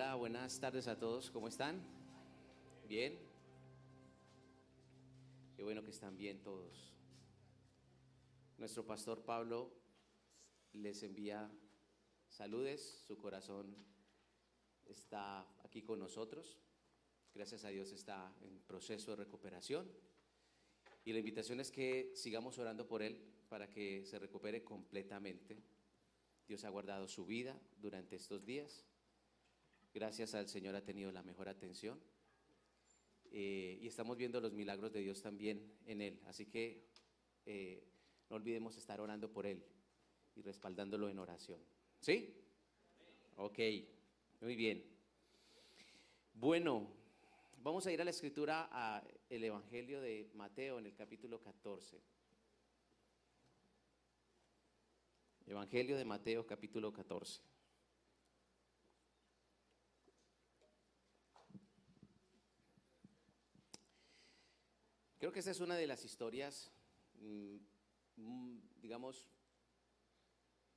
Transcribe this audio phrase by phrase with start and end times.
[0.00, 1.28] Hola, buenas tardes a todos.
[1.28, 1.82] ¿Cómo están?
[2.86, 3.18] ¿Bien?
[5.56, 6.94] Qué bueno que están bien todos.
[8.58, 9.72] Nuestro pastor Pablo
[10.72, 11.50] les envía
[12.28, 13.02] saludes.
[13.08, 13.74] Su corazón
[14.86, 16.60] está aquí con nosotros.
[17.34, 19.90] Gracias a Dios está en proceso de recuperación.
[21.04, 25.60] Y la invitación es que sigamos orando por él para que se recupere completamente.
[26.46, 28.86] Dios ha guardado su vida durante estos días
[29.98, 31.98] Gracias al Señor ha tenido la mejor atención.
[33.32, 36.20] Eh, y estamos viendo los milagros de Dios también en Él.
[36.26, 36.86] Así que
[37.44, 37.82] eh,
[38.30, 39.60] no olvidemos estar orando por Él
[40.36, 41.60] y respaldándolo en oración.
[41.98, 42.32] ¿Sí?
[43.38, 43.58] Ok,
[44.40, 44.84] muy bien.
[46.32, 46.86] Bueno,
[47.60, 52.00] vamos a ir a la escritura, a el Evangelio de Mateo en el capítulo 14.
[55.44, 57.57] Evangelio de Mateo capítulo 14.
[65.18, 66.70] Creo que esta es una de las historias,
[67.20, 67.56] mm,
[68.16, 69.26] mm, digamos,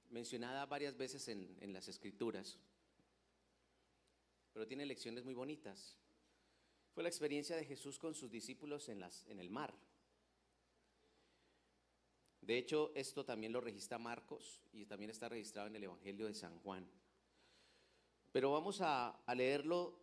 [0.10, 2.58] mencionada varias veces en, las escrituras,
[4.52, 5.96] pero tiene lecciones muy bonitas.
[6.94, 9.74] Fue la experiencia de Jesús con sus discípulos en, el mar.
[12.42, 16.34] De hecho, esto también lo registra Marcos y también está registrado en el Evangelio de
[16.34, 16.90] San Juan.
[18.32, 19.98] Pero vamos a leerlo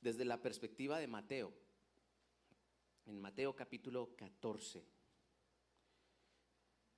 [0.00, 1.63] desde la perspectiva de Mateo
[3.06, 4.82] en Mateo capítulo 14.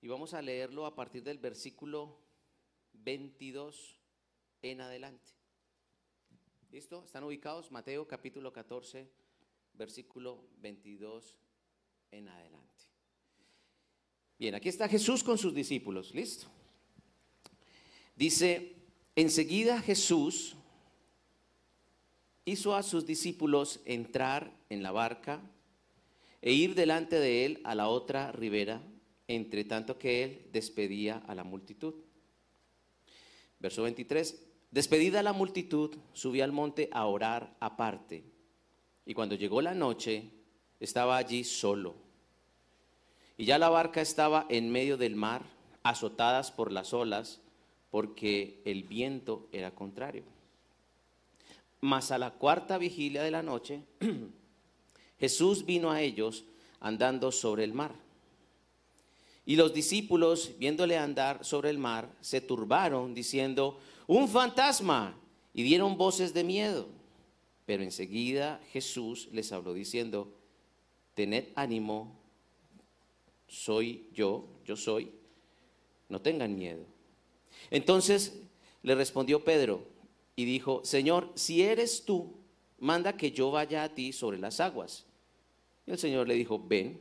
[0.00, 2.18] Y vamos a leerlo a partir del versículo
[2.92, 3.98] 22
[4.62, 5.32] en adelante.
[6.70, 7.04] ¿Listo?
[7.04, 7.70] ¿Están ubicados?
[7.70, 9.10] Mateo capítulo 14,
[9.74, 11.38] versículo 22
[12.12, 12.66] en adelante.
[14.38, 16.14] Bien, aquí está Jesús con sus discípulos.
[16.14, 16.46] ¿Listo?
[18.14, 18.76] Dice,
[19.14, 20.56] enseguida Jesús
[22.44, 25.42] hizo a sus discípulos entrar en la barca
[26.46, 28.80] e ir delante de él a la otra ribera,
[29.26, 31.92] entre tanto que él despedía a la multitud.
[33.58, 34.46] Verso 23.
[34.70, 38.22] Despedida la multitud, subí al monte a orar aparte.
[39.04, 40.30] Y cuando llegó la noche,
[40.78, 41.96] estaba allí solo.
[43.36, 45.42] Y ya la barca estaba en medio del mar,
[45.82, 47.40] azotadas por las olas,
[47.90, 50.22] porque el viento era contrario.
[51.80, 53.82] Mas a la cuarta vigilia de la noche,
[55.18, 56.44] Jesús vino a ellos
[56.80, 57.94] andando sobre el mar.
[59.44, 65.16] Y los discípulos, viéndole andar sobre el mar, se turbaron diciendo, un fantasma,
[65.56, 66.86] y dieron voces de miedo.
[67.64, 70.30] Pero enseguida Jesús les habló diciendo,
[71.14, 72.14] tened ánimo,
[73.48, 75.10] soy yo, yo soy,
[76.10, 76.84] no tengan miedo.
[77.70, 78.38] Entonces
[78.82, 79.82] le respondió Pedro
[80.36, 82.34] y dijo, Señor, si eres tú,
[82.78, 85.05] manda que yo vaya a ti sobre las aguas.
[85.86, 87.00] Y el Señor le dijo, ven.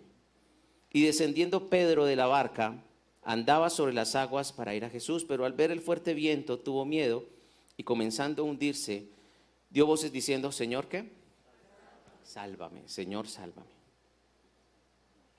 [0.91, 2.81] Y descendiendo Pedro de la barca,
[3.23, 6.85] andaba sobre las aguas para ir a Jesús, pero al ver el fuerte viento tuvo
[6.85, 7.25] miedo
[7.75, 9.07] y comenzando a hundirse,
[9.69, 11.11] dio voces diciendo, Señor, ¿qué?
[12.23, 13.75] Sálvame, Señor, sálvame.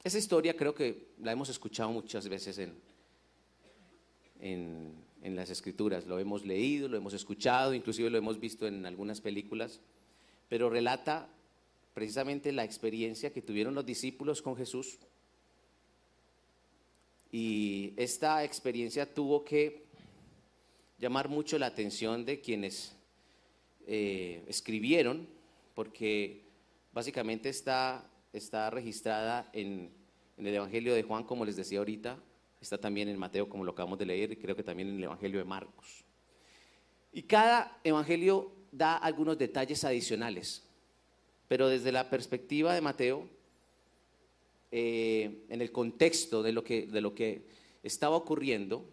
[0.04, 2.74] Esa historia creo que la hemos escuchado muchas veces en,
[4.40, 4.92] en,
[5.22, 9.20] en las escrituras, lo hemos leído, lo hemos escuchado, inclusive lo hemos visto en algunas
[9.20, 9.80] películas,
[10.48, 11.28] pero relata
[11.96, 14.98] precisamente la experiencia que tuvieron los discípulos con Jesús.
[17.32, 19.86] Y esta experiencia tuvo que
[20.98, 22.94] llamar mucho la atención de quienes
[23.86, 25.26] eh, escribieron,
[25.74, 26.42] porque
[26.92, 29.90] básicamente está, está registrada en,
[30.36, 32.22] en el Evangelio de Juan, como les decía ahorita,
[32.60, 35.04] está también en Mateo, como lo acabamos de leer, y creo que también en el
[35.04, 36.04] Evangelio de Marcos.
[37.10, 40.65] Y cada evangelio da algunos detalles adicionales.
[41.48, 43.28] Pero desde la perspectiva de Mateo,
[44.72, 47.46] eh, en el contexto de lo, que, de lo que
[47.82, 48.84] estaba ocurriendo,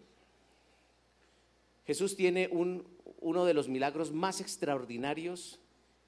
[1.86, 5.58] Jesús tiene uno de los milagros más extraordinarios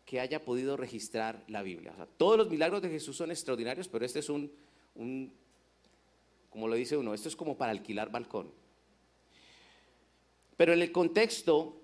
[0.06, 1.92] que haya podido registrar la Biblia.
[2.16, 4.50] todos los milagros de Jesús son extraordinarios, pero este es un,
[4.94, 5.32] un,
[6.48, 8.50] como lo dice uno, esto es como para alquilar balcón.
[10.56, 11.82] Pero en el contexto,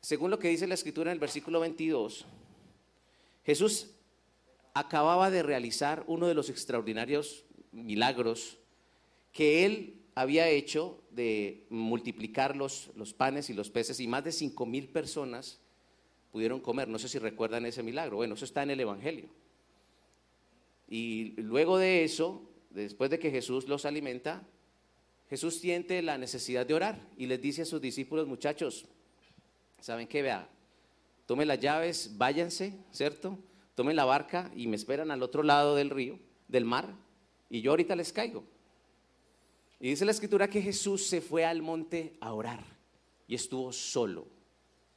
[0.00, 2.26] según lo que dice la escritura en el versículo 22,
[3.44, 3.90] Jesús
[4.74, 8.58] acababa de realizar uno de los extraordinarios milagros
[9.32, 14.32] que él había hecho de multiplicar los, los panes y los peces y más de
[14.32, 15.60] cinco mil personas
[16.30, 16.88] pudieron comer.
[16.88, 18.16] No sé si recuerdan ese milagro.
[18.16, 19.28] Bueno, eso está en el Evangelio.
[20.88, 24.46] Y luego de eso, después de que Jesús los alimenta,
[25.28, 28.86] Jesús siente la necesidad de orar y les dice a sus discípulos, muchachos,
[29.80, 30.22] ¿saben qué?
[30.22, 30.48] Vea,
[31.30, 33.38] tomen las llaves, váyanse, ¿cierto?
[33.76, 36.18] Tomen la barca y me esperan al otro lado del río,
[36.48, 36.92] del mar,
[37.48, 38.42] y yo ahorita les caigo.
[39.78, 42.64] Y dice la escritura que Jesús se fue al monte a orar
[43.28, 44.26] y estuvo solo.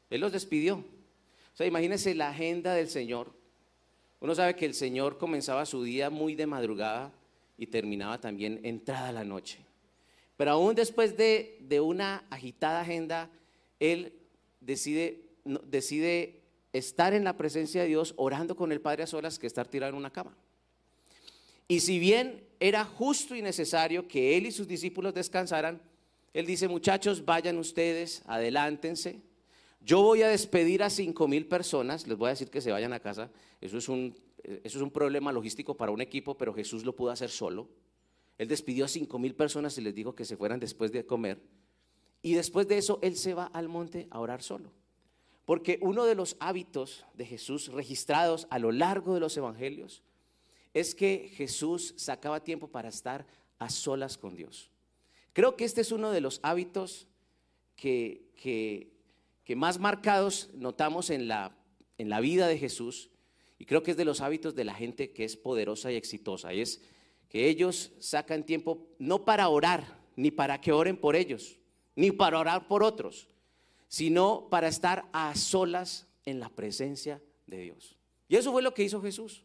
[0.09, 0.77] Él los despidió.
[0.77, 3.31] O sea, imagínense la agenda del Señor.
[4.19, 7.13] Uno sabe que el Señor comenzaba su día muy de madrugada
[7.59, 9.59] y terminaba también entrada la noche.
[10.35, 13.29] Pero aún después de, una agitada agenda,
[13.79, 14.13] Él
[14.61, 16.41] decide, decide
[16.73, 19.91] estar en la presencia de Dios orando con el Padre a solas que estar tirado
[19.91, 20.35] en una cama.
[21.67, 25.81] Y si bien era justo y necesario que Él y sus discípulos descansaran,
[26.33, 29.21] Él dice, muchachos, vayan ustedes, adelántense.
[29.81, 32.93] Yo voy a despedir a cinco mil personas, les voy a decir que se vayan
[32.93, 33.29] a casa.
[33.59, 37.11] Eso es, un, eso es un problema logístico para un equipo, pero Jesús lo pudo
[37.11, 37.69] hacer solo.
[38.37, 41.41] Él despidió a cinco mil personas y les dijo que se fueran después de comer.
[42.21, 44.71] Y después de eso, Él se va al monte a orar solo.
[45.45, 50.03] Porque uno de los hábitos de Jesús registrados a lo largo de los evangelios
[50.73, 53.25] es que Jesús sacaba tiempo para estar
[53.59, 54.69] a solas con Dios.
[55.33, 57.07] Creo que este es uno de los hábitos
[57.75, 61.55] que, que, más marcados notamos en la,
[61.97, 63.09] en la vida de Jesús
[63.59, 66.53] y creo que es de los hábitos de la gente que es poderosa y exitosa.
[66.53, 66.81] Y es
[67.29, 71.57] que ellos sacan tiempo no para orar, ni para que oren por ellos,
[71.95, 73.27] ni para orar por otros,
[73.93, 77.95] sino para estar a solas en la presencia de Dios.
[78.27, 79.43] Y eso fue lo que hizo Jesús.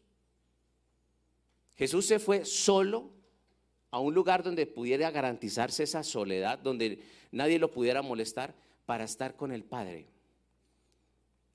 [1.77, 3.11] Jesús se fue solo
[3.91, 8.55] a un lugar donde pudiera garantizarse esa soledad, donde nadie lo pudiera molestar,
[8.87, 10.07] para estar con el Padre.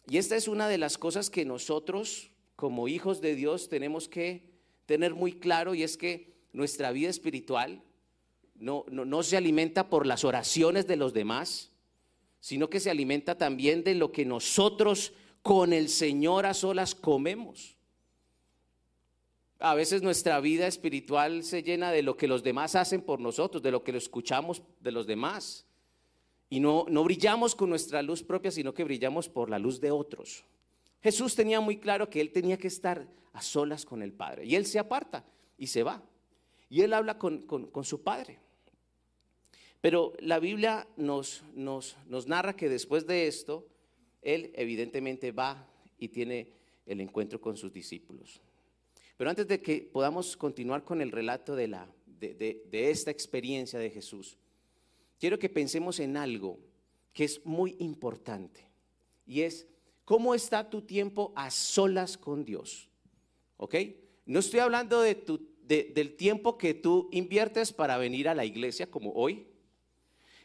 [0.08, 4.52] Y esta es una de las cosas que nosotros, como hijos de Dios, tenemos que
[4.86, 7.82] tener muy claro, y es que nuestra vida espiritual
[8.54, 11.73] no, no, se alimenta por las oraciones de los demás,
[12.44, 17.78] sino que se alimenta también de lo que nosotros con el Señor a solas comemos.
[19.60, 23.64] A veces nuestra vida espiritual se llena de lo que los demás hacen por nosotros,
[23.64, 25.66] de lo que lo escuchamos de los demás.
[26.50, 29.92] Y no, no brillamos con nuestra luz propia, sino que brillamos por la luz de
[29.92, 30.44] otros.
[31.02, 34.44] Jesús tenía muy claro que él tenía que estar a solas con el Padre.
[34.44, 35.24] Y él se aparta
[35.58, 36.04] y se va.
[36.70, 37.46] Y él habla con,
[37.84, 38.42] su Padre.
[39.84, 43.68] Pero la Biblia nos, nos, nos narra que después de esto,
[44.22, 45.68] él evidentemente va
[46.00, 46.48] y tiene
[46.86, 48.40] el encuentro con sus discípulos.
[49.18, 53.90] Pero antes de que podamos continuar con el relato de, la, de, esta experiencia de
[53.90, 54.38] Jesús,
[55.20, 56.60] quiero que pensemos en algo
[57.12, 58.66] que es muy importante
[59.26, 59.68] y es
[60.06, 62.88] cómo está tu tiempo a solas con Dios.
[63.58, 63.76] ¿Ok?
[64.28, 68.90] No estoy hablando de tu, del tiempo que tú inviertes para venir a la iglesia
[68.90, 69.50] como hoy,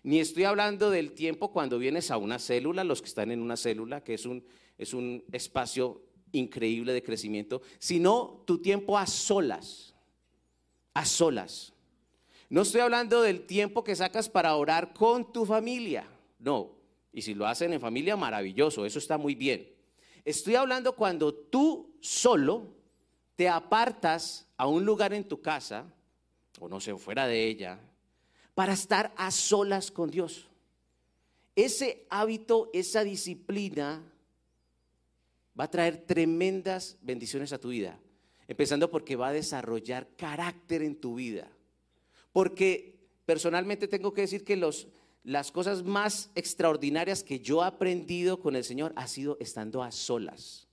[0.03, 3.57] ni estoy hablando del tiempo cuando vienes a una célula, los que están en una
[3.57, 4.45] célula, que es un,
[4.77, 6.03] es un espacio
[6.33, 9.95] increíble de crecimiento, sino tu tiempo a solas,
[10.95, 11.73] a solas.
[12.51, 16.09] No estoy hablando del tiempo que sacas para orar con tu familia,
[16.39, 16.79] no.
[17.13, 19.69] Y si lo hacen en familia, maravilloso, eso está muy bien.
[20.25, 22.69] Estoy hablando cuando tú solo
[23.35, 25.85] te apartas a un lugar en tu casa,
[26.61, 27.81] o no sé, fuera de ella,
[28.59, 30.49] para estar a solas con Dios.
[31.55, 34.03] Ese hábito, esa disciplina,
[35.57, 38.01] va a traer tremendas bendiciones a tu vida.
[38.49, 41.49] Empezando porque va a desarrollar carácter en tu vida.
[42.33, 44.61] Porque personalmente tengo que decir que
[45.23, 49.93] las cosas más extraordinarias que yo he aprendido con el Señor ha sido estando a
[49.93, 50.67] solas.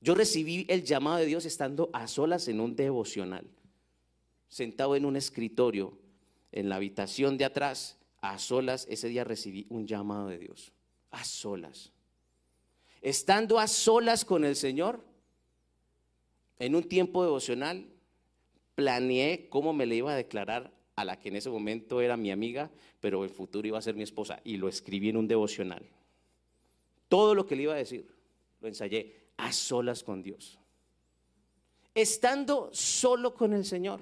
[0.00, 3.46] Yo recibí el llamado de Dios estando a solas en un devocional,
[4.48, 6.00] sentado en un escritorio,
[6.52, 10.72] en la habitación de atrás, a solas, ese día recibí un llamado de Dios,
[11.10, 11.92] a solas
[13.02, 15.00] estando a solas con el Señor,
[16.58, 17.90] en un tiempo devocional,
[18.76, 22.30] planeé cómo me le iba a declarar a la que en ese momento era mi
[22.30, 25.84] amiga, pero el futuro iba a ser mi esposa, y lo escribí en un devocional.
[27.08, 28.06] Todo lo que le iba a decir,
[28.60, 30.58] lo ensayé a solas con Dios.
[31.94, 34.00] Estando solo con el Señor,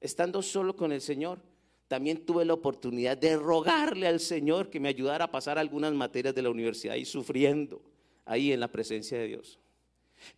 [0.00, 1.38] estando solo con el Señor,
[1.90, 6.32] también tuve la oportunidad de rogarle al Señor que me ayudara a pasar algunas materias
[6.32, 7.82] de la universidad y sufriendo
[8.24, 9.58] ahí en la presencia de Dios.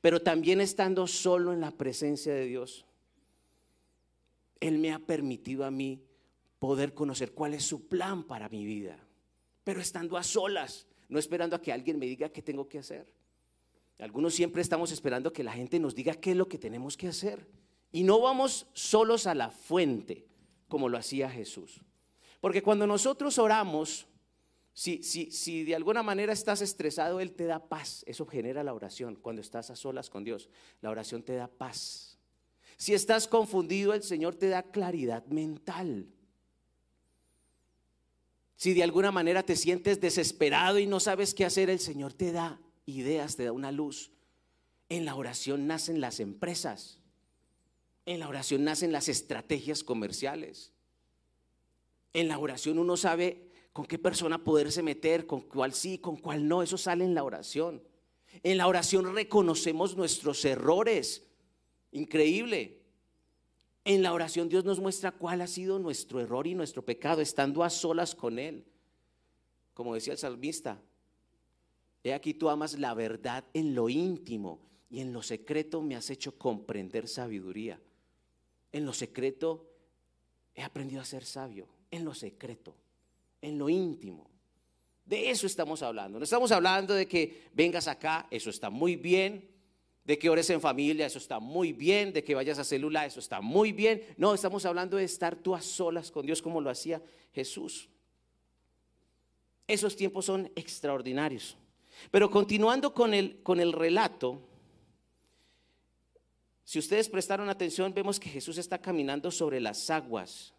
[0.00, 2.86] Pero también estando solo en la presencia de Dios,
[4.60, 6.00] Él me ha permitido a mí
[6.58, 8.98] poder conocer cuál es su plan para mi vida.
[9.62, 13.12] Pero estando a solas, no esperando a que alguien me diga qué tengo que hacer.
[13.98, 17.08] Algunos siempre estamos esperando que la gente nos diga qué es lo que tenemos que
[17.08, 17.46] hacer.
[17.92, 20.31] Y no vamos solos a la fuente,
[20.72, 21.82] como lo hacía Jesús.
[22.40, 24.06] Porque cuando nosotros oramos,
[24.74, 28.04] Si, si, si de alguna manera estás estresado, Él te da paz.
[28.06, 29.16] Eso genera la oración.
[29.16, 30.48] Cuando estás a solas con Dios,
[30.80, 32.16] la oración te da paz.
[32.78, 36.06] Si estás confundido, el Señor te da claridad mental.
[38.56, 42.32] Si de alguna manera te sientes desesperado y no sabes qué hacer, el Señor te
[42.32, 44.10] da ideas, te da una luz.
[44.88, 47.01] En la oración nacen las empresas.
[48.04, 50.72] En la oración nacen las estrategias comerciales.
[52.12, 56.46] En la oración uno sabe con qué persona poderse meter, con cuál sí, con cuál
[56.46, 56.62] no.
[56.62, 57.82] Eso sale en la oración.
[58.42, 61.24] En la oración reconocemos nuestros errores.
[61.92, 62.82] Increíble.
[63.84, 67.64] En la oración Dios nos muestra cuál ha sido nuestro error y nuestro pecado, estando
[67.64, 68.64] a solas con Él.
[69.74, 70.80] Como decía el salmista,
[72.04, 76.10] he aquí tú amas la verdad en lo íntimo y en lo secreto me has
[76.10, 77.80] hecho comprender sabiduría.
[78.72, 79.70] En lo secreto
[80.54, 82.74] he aprendido a ser sabio, en lo secreto
[83.42, 84.30] en lo íntimo.
[85.04, 86.18] De eso estamos hablando.
[86.18, 89.50] No estamos hablando de que vengas acá, eso está muy bien.
[90.04, 92.12] De que ores en familia, eso está muy bien.
[92.12, 94.02] De que vayas a célula, eso está muy bien.
[94.16, 97.02] No, estamos hablando de estar tú a solas con Dios como lo hacía
[97.32, 97.88] Jesús.
[99.66, 101.56] Esos tiempos son extraordinarios.
[102.10, 104.40] Pero continuando con el, con el relato,
[106.64, 110.54] si ustedes prestaron atención, vemos que Jesús está caminando sobre las aguas.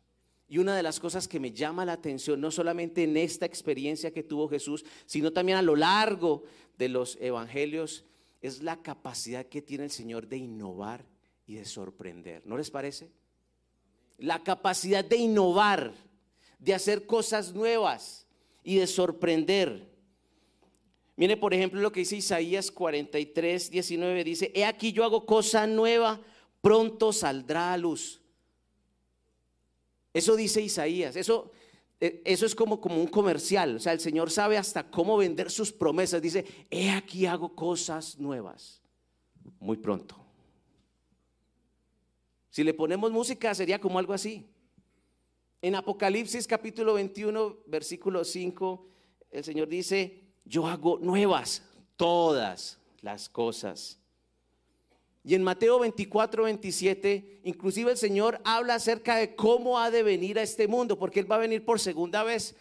[0.48, 4.12] Y una de las cosas que me llama la atención, no solamente en esta experiencia
[4.12, 6.43] que tuvo Jesús, sino también a lo largo
[6.77, 8.05] de los evangelios,
[8.41, 11.05] es la capacidad que tiene el Señor de innovar
[11.48, 12.45] y de sorprender.
[12.45, 13.10] ¿No les parece?
[14.17, 15.93] La capacidad de innovar,
[16.60, 18.27] de hacer cosas nuevas
[18.63, 19.92] y de sorprender.
[21.15, 25.67] Mire, por ejemplo, lo que dice Isaías 43, 19, dice, he aquí yo hago cosa
[25.67, 26.20] nueva,
[26.62, 28.22] pronto saldrá a luz.
[30.12, 31.15] Eso dice Isaías.
[31.15, 31.51] Eso,
[32.00, 33.75] eh, eso es como, como un comercial.
[33.75, 36.22] O sea, el Señor sabe hasta cómo vender sus promesas.
[36.22, 38.82] Dice, he aquí hago cosas nuevas.
[39.60, 40.15] Muy pronto.
[42.50, 44.48] Si le ponemos música sería como algo así.
[45.62, 48.88] En Apocalipsis capítulo 21, versículo 5,
[49.32, 51.63] el Señor dice, yo hago nuevas
[51.95, 54.00] todas las cosas.
[55.23, 60.38] Y en Mateo 24, 27, inclusive el Señor habla acerca de cómo ha de venir
[60.38, 62.55] a este mundo, porque Él va a venir por segunda vez,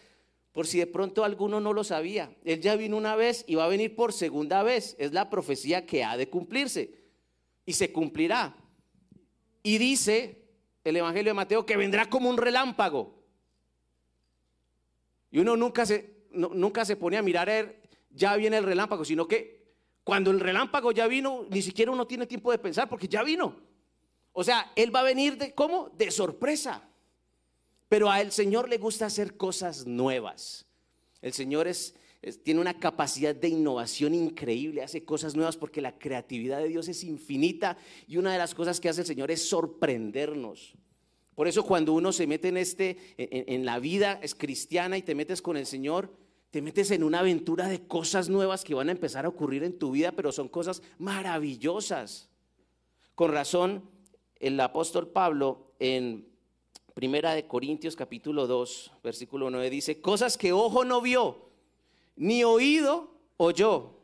[0.53, 2.33] por si de pronto alguno no lo sabía.
[2.45, 4.95] Él ya vino una vez y va a venir por segunda vez.
[4.97, 6.93] Es la profecía que ha de cumplirse
[7.65, 8.55] y se cumplirá.
[9.61, 10.43] Y dice
[10.83, 13.23] el Evangelio de Mateo que vendrá como un relámpago.
[15.31, 17.75] Y uno nunca se, nunca se pone a mirar, a él,
[18.09, 19.63] ya viene el relámpago, sino que
[20.03, 23.55] cuando el relámpago ya vino, ni siquiera uno tiene tiempo de pensar porque ya vino.
[24.33, 25.89] O sea, Él va a venir de cómo?
[25.97, 26.89] De sorpresa.
[27.87, 30.65] Pero a el Señor le gusta hacer cosas nuevas.
[31.21, 31.95] El Señor es,
[32.43, 37.03] tiene una capacidad de innovación increíble, hace cosas nuevas porque la creatividad de Dios es
[37.03, 40.73] infinita y una de las cosas que hace el Señor es sorprendernos.
[41.35, 45.15] Por eso cuando uno se mete en este en la vida es cristiana y te
[45.15, 46.13] metes con el Señor,
[46.53, 49.79] te metes en una aventura de cosas nuevas que van a empezar a ocurrir en
[49.79, 52.29] tu vida, pero son cosas maravillosas.
[53.15, 53.89] Con razón,
[54.35, 56.27] el apóstol Pablo en
[56.93, 61.49] Primera de Corintios capítulo 2, versículo 9 dice, cosas que ojo no vio,
[62.17, 63.95] ni oído oyó.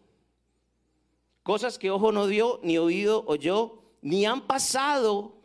[1.44, 5.36] Cosas que ojo no vio, ni oído oyó, ni han pasado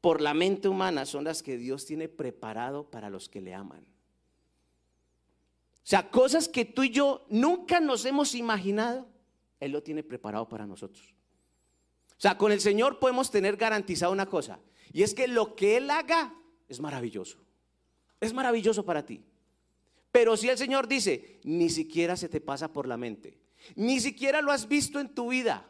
[0.00, 3.91] por la mente humana, son las que Dios tiene preparado para los que le aman.
[5.82, 9.08] O sea, cosas que tú y yo nunca nos hemos imaginado,
[9.58, 11.14] Él lo tiene preparado para nosotros.
[12.10, 14.60] O sea, con el Señor podemos tener garantizado una cosa,
[14.92, 16.34] y es que lo que Él haga
[16.68, 17.38] es maravilloso.
[18.20, 19.24] Es maravilloso para ti.
[20.12, 23.40] Pero si el Señor dice, ni siquiera se te pasa por la mente,
[23.74, 25.66] ni siquiera lo has visto en tu vida,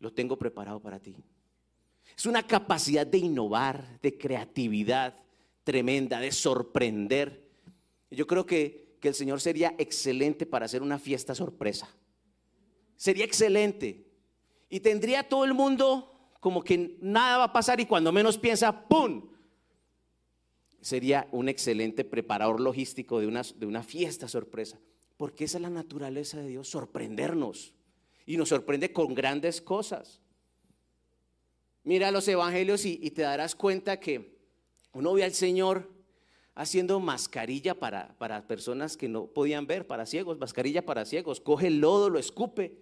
[0.00, 1.16] lo tengo preparado para ti.
[2.16, 5.14] Es una capacidad de innovar, de creatividad
[5.64, 7.45] tremenda, de sorprender.
[8.10, 11.88] Yo creo que, el Señor sería excelente para hacer una fiesta sorpresa.
[12.96, 14.04] Sería excelente.
[14.68, 18.88] Y tendría todo el mundo como que nada va a pasar y cuando menos piensa,
[18.88, 19.28] ¡pum!
[20.80, 24.80] Sería un excelente preparador logístico de una, de una fiesta sorpresa.
[25.16, 27.74] Porque esa es la naturaleza de Dios, sorprendernos.
[28.26, 30.20] Y nos sorprende con grandes cosas.
[31.84, 34.36] Mira los evangelios y, y te darás cuenta que
[34.92, 35.95] uno ve al Señor
[36.56, 41.38] haciendo mascarilla para, para personas que no podían ver, para ciegos, mascarilla para ciegos.
[41.38, 42.78] Coge el lodo, lo escupe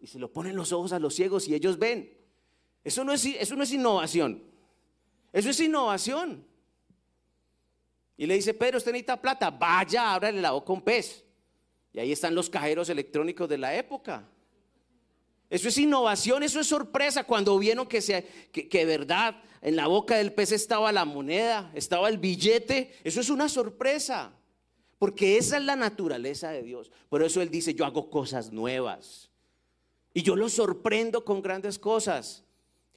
[0.00, 2.16] y se lo pone en los ojos a los ciegos y ellos ven.
[2.82, 4.42] Eso no es, eso no es innovación.
[5.30, 6.42] Eso es innovación.
[8.16, 11.22] Y le dice, Pedro, usted necesita plata, vaya, ábrale la boca un pez.
[11.92, 14.26] Y ahí están los cajeros electrónicos de la época.
[15.50, 17.24] Eso es innovación, eso es sorpresa.
[17.24, 22.08] Cuando vieron que, se, que, verdad en la boca del pez estaba la moneda, estaba
[22.08, 24.32] el billete, eso es una sorpresa.
[24.98, 26.90] Porque esa es la naturaleza de Dios.
[27.08, 29.30] Por eso Él dice, yo hago cosas nuevas.
[30.12, 32.44] Y yo lo sorprendo con grandes cosas.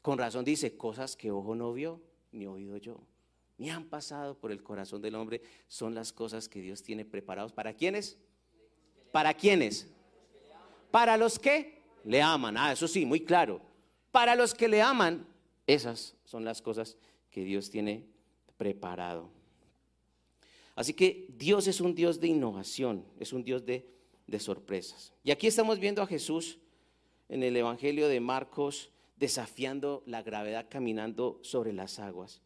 [0.01, 3.01] Con razón dice, cosas que ojo no vio, ni oído yo,
[3.57, 7.53] ni han pasado por el corazón del hombre, son las cosas que Dios tiene preparados.
[7.53, 8.17] ¿Para quiénes?
[9.11, 9.87] ¿Para quiénes?
[10.89, 12.57] Para los que le aman.
[12.57, 13.61] Ah, eso sí, muy claro.
[14.11, 15.27] Para los que le aman,
[15.67, 16.97] esas son las cosas
[17.29, 18.05] que Dios tiene
[18.57, 19.29] preparado.
[20.75, 23.87] Así que Dios es un Dios de innovación, es un Dios de,
[24.27, 25.13] de sorpresas.
[25.23, 26.59] Y aquí estamos viendo a Jesús
[27.29, 32.41] en el Evangelio de Marcos desafiando la gravedad caminando sobre las aguas.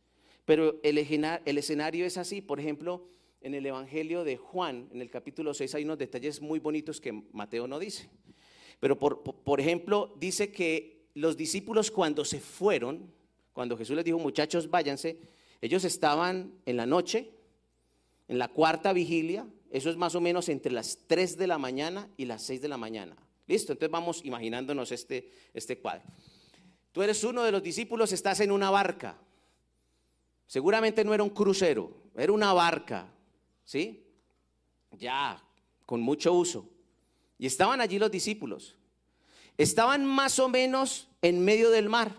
[0.45, 3.07] Pero el, el escenario es así, por ejemplo,
[3.41, 7.11] en el Evangelio de Juan, en el capítulo 6, hay unos detalles muy bonitos que
[7.31, 8.09] Mateo no dice.
[8.85, 13.11] Pero por, por ejemplo, dice que los discípulos cuando se fueron,
[13.51, 15.19] cuando Jesús les dijo, muchachos, váyanse,
[15.59, 17.31] ellos estaban en la noche,
[18.27, 22.07] en la cuarta vigilia, eso es más o menos entre las 3 de la mañana
[22.15, 23.17] y las 6 de la mañana.
[23.47, 26.03] Listo, entonces vamos imaginándonos este, este cuadro.
[26.91, 29.17] Tú eres uno de los discípulos, estás en una barca.
[30.45, 33.11] Seguramente no era un crucero, era una barca,
[33.63, 34.05] ¿sí?
[34.91, 35.43] Ya,
[35.87, 36.74] con mucho uso.
[37.37, 38.75] Y estaban allí los discípulos.
[39.57, 42.15] Estaban más o menos en medio del mar.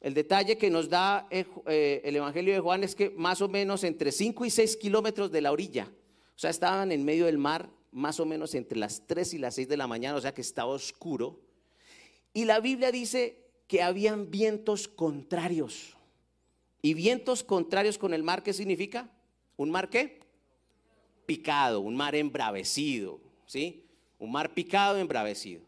[0.00, 3.48] El detalle que nos da eh, eh, el Evangelio de Juan es que más o
[3.48, 5.90] menos entre 5 y 6 kilómetros de la orilla.
[6.34, 9.56] O sea, estaban en medio del mar más o menos entre las 3 y las
[9.56, 11.40] 6 de la mañana, o sea que estaba oscuro.
[12.32, 15.96] Y la Biblia dice que habían vientos contrarios.
[16.82, 19.10] ¿Y vientos contrarios con el mar qué significa?
[19.56, 20.20] ¿Un mar qué?
[21.26, 23.20] Picado, un mar embravecido,
[23.50, 23.84] ¿sí?
[24.18, 25.62] Un mar picado, embravecido.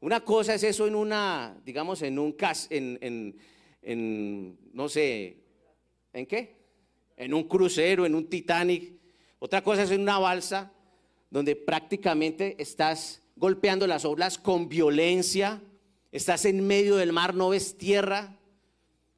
[0.00, 3.36] Una cosa es eso en una, digamos, en un cas, en, en
[3.82, 5.38] en, no sé,
[6.12, 6.56] ¿en qué?
[7.16, 8.94] En un crucero, en un Titanic.
[9.38, 10.72] Otra cosa es en una balsa
[11.30, 15.62] donde prácticamente estás golpeando las olas con violencia,
[16.12, 18.36] estás en medio del mar, no ves tierra,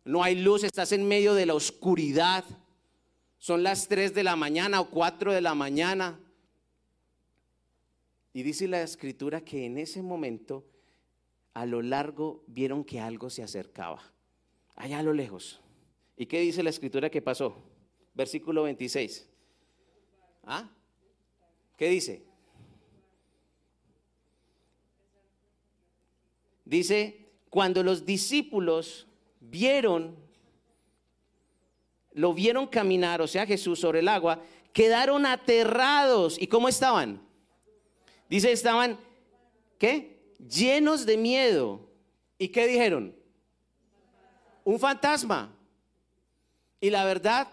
[0.04, 2.44] no hay luz, estás en medio de la oscuridad.
[3.38, 6.20] Son las 3 de la mañana o 4 de la mañana.
[8.32, 10.64] Y dice la escritura que en ese momento
[11.54, 14.02] a lo largo vieron que algo se acercaba
[14.74, 15.60] allá a lo lejos.
[16.16, 17.54] ¿Y qué dice la escritura que pasó?
[18.14, 19.28] Versículo 26.
[20.44, 20.70] ¿Ah?
[21.76, 22.24] ¿Qué dice?
[26.64, 29.06] Dice, cuando los discípulos
[29.40, 30.16] vieron,
[32.12, 34.42] lo vieron caminar, o sea, Jesús sobre el agua,
[34.72, 36.40] quedaron aterrados.
[36.40, 37.20] ¿Y cómo estaban?
[38.32, 38.98] Dice, estaban,
[39.78, 40.34] ¿qué?
[40.38, 41.88] Llenos de miedo.
[42.38, 43.14] ¿Y qué dijeron?
[44.64, 45.54] un fantasma.
[46.80, 47.48] Y la verdad,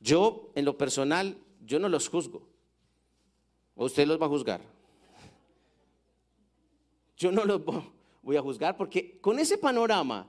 [0.00, 2.48] yo en lo personal, yo no los juzgo.
[3.74, 4.60] ¿O usted los va a juzgar?
[7.16, 7.62] Yo no los
[8.22, 10.28] voy a juzgar porque con ese panorama,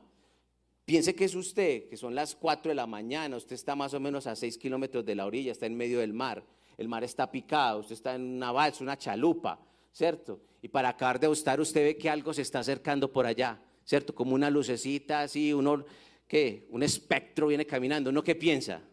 [0.85, 3.99] piense que es usted, que son las 4 de la mañana, usted está más o
[3.99, 6.43] menos a 6 kilómetros de la orilla, está en medio del mar,
[6.77, 9.59] el mar está picado, usted está en una balsa, una chalupa,
[9.91, 10.41] ¿cierto?
[10.61, 13.59] Y para acabar de gustar, usted ve que algo se está acercando por allá.
[13.89, 14.13] ¿cierto?
[14.13, 15.83] Como una lucecita así, uno,
[16.27, 16.67] ¿qué?
[16.69, 18.11] Un espectro viene caminando.
[18.11, 18.83] ¿Uno qué piensa?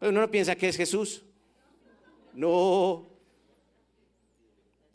[0.00, 1.22] Pero uno no piensa que es Jesús.
[2.34, 3.06] No.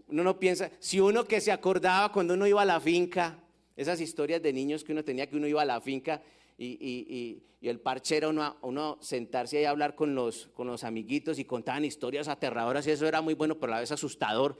[0.10, 3.39] Uno no piensa, si uno que se acordaba cuando uno iba a la finca,
[3.77, 6.21] esas historias de niños que uno tenía que uno iba a la finca
[6.58, 10.50] y, el parchero uno, uno sentarse ahí a hablar con los,
[10.84, 14.58] amiguitos y contaban historias aterradoras y eso era muy bueno, pero a la vez asustador.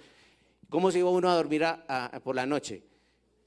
[0.70, 1.64] ¿Cómo se iba uno a dormir
[2.24, 2.84] por la noche?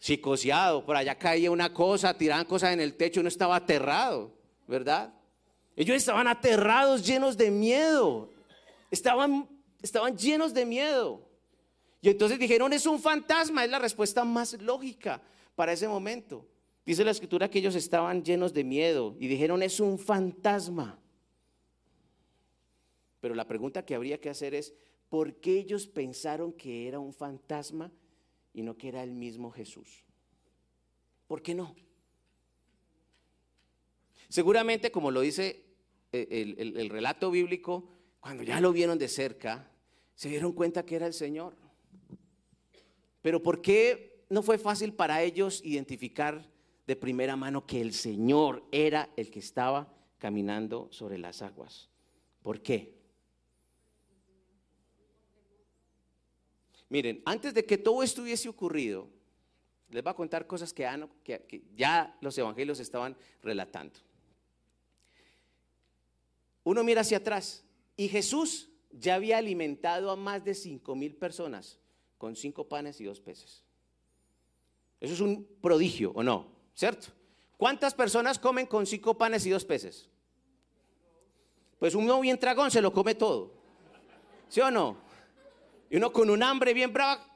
[0.00, 4.34] psicoseado, por allá caía una cosa, tiraban cosas en el techo, uno estaba aterrado,
[4.66, 5.12] ¿verdad?
[5.76, 8.30] Ellos estaban aterrados, llenos de miedo,
[8.90, 9.46] estaban,
[9.82, 11.28] estaban llenos de miedo.
[12.00, 15.20] Y entonces dijeron, es un fantasma, es la respuesta más lógica
[15.54, 16.46] para ese momento.
[16.84, 20.98] Dice la escritura que ellos estaban llenos de miedo y dijeron, es un fantasma.
[23.20, 24.74] Pero la pregunta que habría que hacer es,
[25.08, 27.92] ¿por qué ellos pensaron que era un fantasma
[28.52, 30.04] y no que era el mismo Jesús.
[31.26, 31.74] ¿Por qué no?
[34.28, 35.64] Seguramente, como lo dice
[36.12, 37.88] eh, el, relato bíblico,
[38.20, 39.70] cuando ya lo vieron de cerca,
[40.14, 41.56] se dieron cuenta que era el Señor.
[43.22, 46.48] Pero ¿por qué no fue fácil para ellos identificar
[46.86, 51.88] de primera mano que el Señor era el que estaba caminando sobre las aguas.
[52.42, 53.00] ¿Por qué?
[56.88, 59.08] Miren, antes de que todo esto hubiese ocurrido,
[59.90, 63.98] les voy a contar cosas que, ya los evangelios estaban relatando.
[66.64, 67.64] Uno mira hacia atrás
[67.96, 71.78] y Jesús ya había alimentado a más de cinco mil personas
[72.18, 73.64] con cinco panes y dos peces.
[75.00, 76.59] Eso es un prodigio, ¿o no?
[76.74, 77.08] ¿Cierto?
[77.56, 80.08] ¿Cuántas personas comen con cinco panes y dos peces?
[81.78, 83.52] Pues uno bien tragón se lo come todo.
[84.48, 84.96] ¿Sí o no?
[85.90, 87.26] Y uno con un hambre bien brava,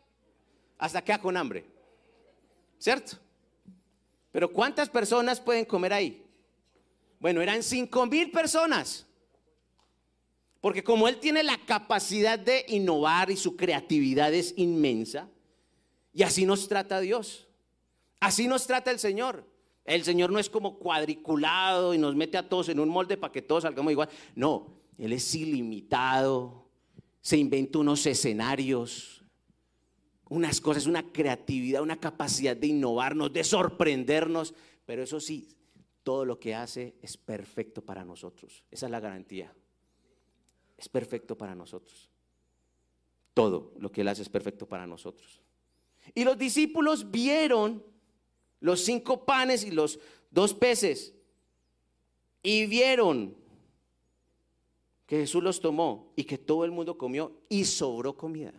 [0.78, 1.64] hasta queda con hambre.
[2.78, 3.18] ¿Cierto?
[4.32, 6.24] Pero ¿cuántas personas pueden comer ahí?
[7.20, 9.06] Bueno, eran cinco mil personas.
[10.60, 15.28] Porque como Él tiene la capacidad de innovar y su creatividad es inmensa,
[16.12, 17.46] y así nos trata Dios.
[18.24, 19.46] Así nos trata el Señor.
[19.84, 23.32] El Señor no es como cuadriculado y nos mete a todos en un molde para
[23.32, 24.08] que todos salgamos igual.
[24.34, 26.70] No, Él es ilimitado.
[27.20, 29.22] Se inventa unos escenarios,
[30.28, 34.54] unas cosas, una creatividad, una capacidad de innovarnos, de sorprendernos.
[34.86, 35.48] Pero eso sí,
[36.02, 38.64] todo lo que hace es perfecto para nosotros.
[38.70, 39.54] Esa es la garantía
[40.76, 42.10] es perfecto para nosotros.
[43.32, 45.42] Todo lo que Él hace es perfecto para nosotros.
[46.14, 47.82] Y los discípulos vieron
[48.64, 50.00] los cinco panes y los
[50.30, 51.12] dos peces
[52.42, 53.36] y vieron
[55.04, 58.54] que Jesús los tomó y que todo el mundo comió y sobró comida.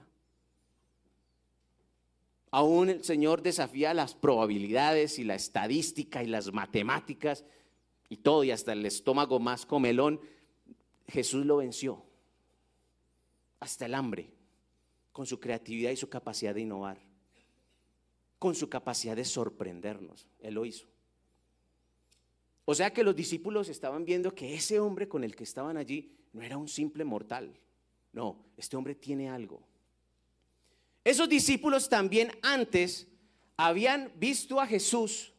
[2.52, 7.44] Aún el Señor desafía las probabilidades y la estadística y las matemáticas
[8.08, 10.22] y todo, y hasta el estómago más comelón
[11.08, 12.06] Jesús lo venció.
[13.60, 14.30] Hasta el hambre,
[15.12, 17.05] con su creatividad y su capacidad de innovar,
[18.46, 20.28] con su capacidad de sorprendernos.
[20.38, 20.86] Él lo hizo.
[22.64, 26.12] O sea que los discípulos estaban viendo que ese hombre con el que estaban allí
[26.32, 27.60] no era un simple mortal.
[28.14, 29.64] No, este hombre tiene algo.
[31.04, 33.08] Esos discípulos también antes
[33.58, 35.34] habían visto a Jesús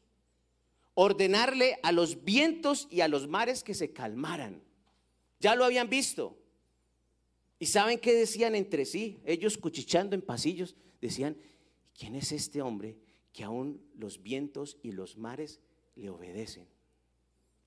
[0.95, 4.61] ordenarle a los vientos y a los mares que se calmaran.
[5.39, 6.37] Ya lo habían visto.
[7.61, 9.21] ¿Y saben qué decían entre sí?
[9.25, 11.37] Ellos cuchichando en pasillos, decían,
[11.99, 12.97] ¿quién es este hombre
[13.33, 15.61] que aún los vientos y los mares
[15.95, 16.65] le obedecen?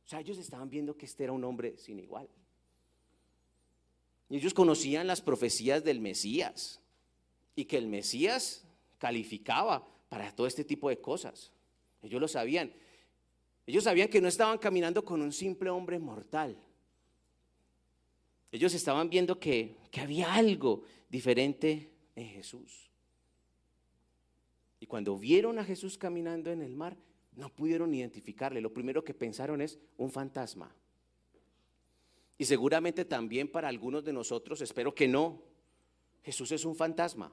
[0.06, 2.30] O sea, ellos estaban viendo que este era un hombre sin igual.
[4.30, 6.82] Y ellos conocían las profecías del Mesías
[7.56, 8.66] y que el Mesías
[8.98, 11.52] calificaba para todo este tipo de cosas.
[12.02, 12.74] Ellos lo sabían.
[13.66, 16.58] Ellos sabían que no estaban caminando con un simple hombre mortal,
[18.52, 22.89] ellos estaban viendo que, había algo diferente en Jesús.
[24.80, 26.98] Y cuando vieron a Jesús caminando en el mar,
[27.36, 28.62] no pudieron identificarle.
[28.62, 30.74] Lo primero que pensaron es un fantasma.
[32.38, 35.42] Y seguramente también para algunos de nosotros, espero que no,
[36.24, 37.32] Jesús es un fantasma.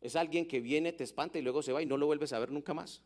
[0.00, 2.38] Es alguien que viene, te espanta y luego se va y no lo vuelves a
[2.38, 3.02] ver nunca más.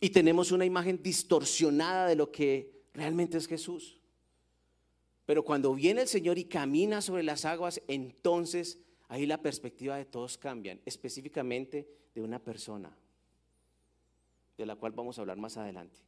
[0.00, 3.98] Y tenemos una imagen distorsionada de lo que realmente es Jesús.
[5.26, 10.04] Pero cuando viene el Señor y camina sobre las aguas, entonces ahí la perspectiva de
[10.04, 12.96] todos cambian, específicamente de una persona,
[14.56, 16.00] de la cual vamos a hablar más adelante.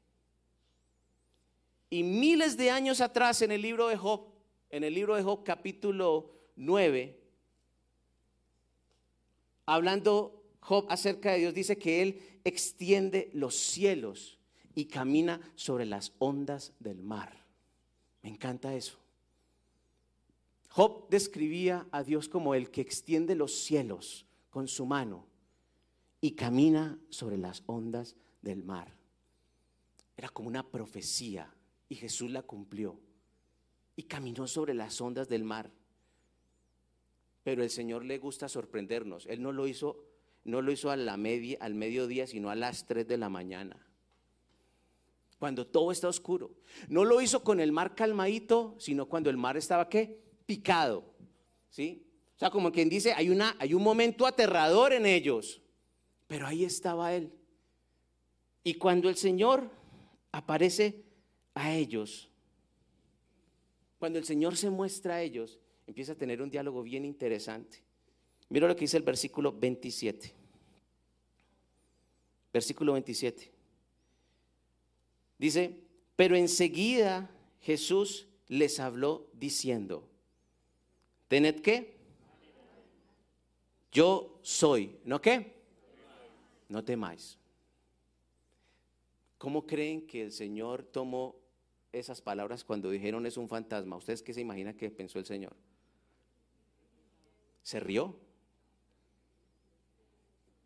[1.89, 4.29] Y miles de años atrás en el libro de Job,
[4.69, 7.19] en el libro de Job capítulo 9,
[9.67, 14.39] hablando Job acerca de Dios, dice que Él extiende los cielos
[14.75, 17.45] y camina sobre las ondas del mar.
[18.23, 19.00] Me encanta eso.
[20.71, 25.27] Job describía a Dios como el que extiende los cielos con su mano
[26.21, 28.95] y camina sobre las ondas del mar.
[30.17, 31.53] Era como una profecía
[31.89, 33.01] y Jesús la cumplió
[33.97, 35.73] y caminó sobre las ondas del mar.
[37.43, 39.27] Pero el Señor le gusta sorprendernos.
[39.27, 40.07] Él no lo hizo
[40.45, 43.87] no lo hizo la media, al mediodía, sino a las 3 de la mañana.
[45.39, 46.53] Cuando todo está oscuro.
[46.89, 50.30] No lo hizo con el mar calmadito, sino cuando el mar estaba qué?
[50.51, 51.05] Picado.
[51.69, 52.05] ¿Sí?
[52.35, 55.63] O sea, como quien dice, hay, una, hay un momento aterrador en ellos.
[56.27, 57.33] Pero ahí estaba él.
[58.65, 59.71] Y cuando el Señor
[60.33, 61.05] aparece
[61.55, 62.33] a ellos,
[64.01, 67.85] cuando el Señor se muestra a ellos, empieza a tener un diálogo bien interesante.
[68.49, 70.35] Mira lo que dice el versículo 27.
[72.53, 73.53] Versículo 27.
[75.39, 75.77] Dice,
[76.17, 80.10] pero enseguida Jesús les habló diciendo,
[81.31, 81.97] tened qué?
[83.93, 85.55] Yo soy, ¿no qué?
[86.69, 87.39] No temáis.
[89.39, 91.37] ¿Cómo creen que el Señor tomó
[91.93, 93.97] esas palabras cuando dijeron es un fantasma?
[93.97, 95.55] ¿Ustedes qué se imaginan que pensó el Señor?
[97.63, 98.19] ¿Se rió?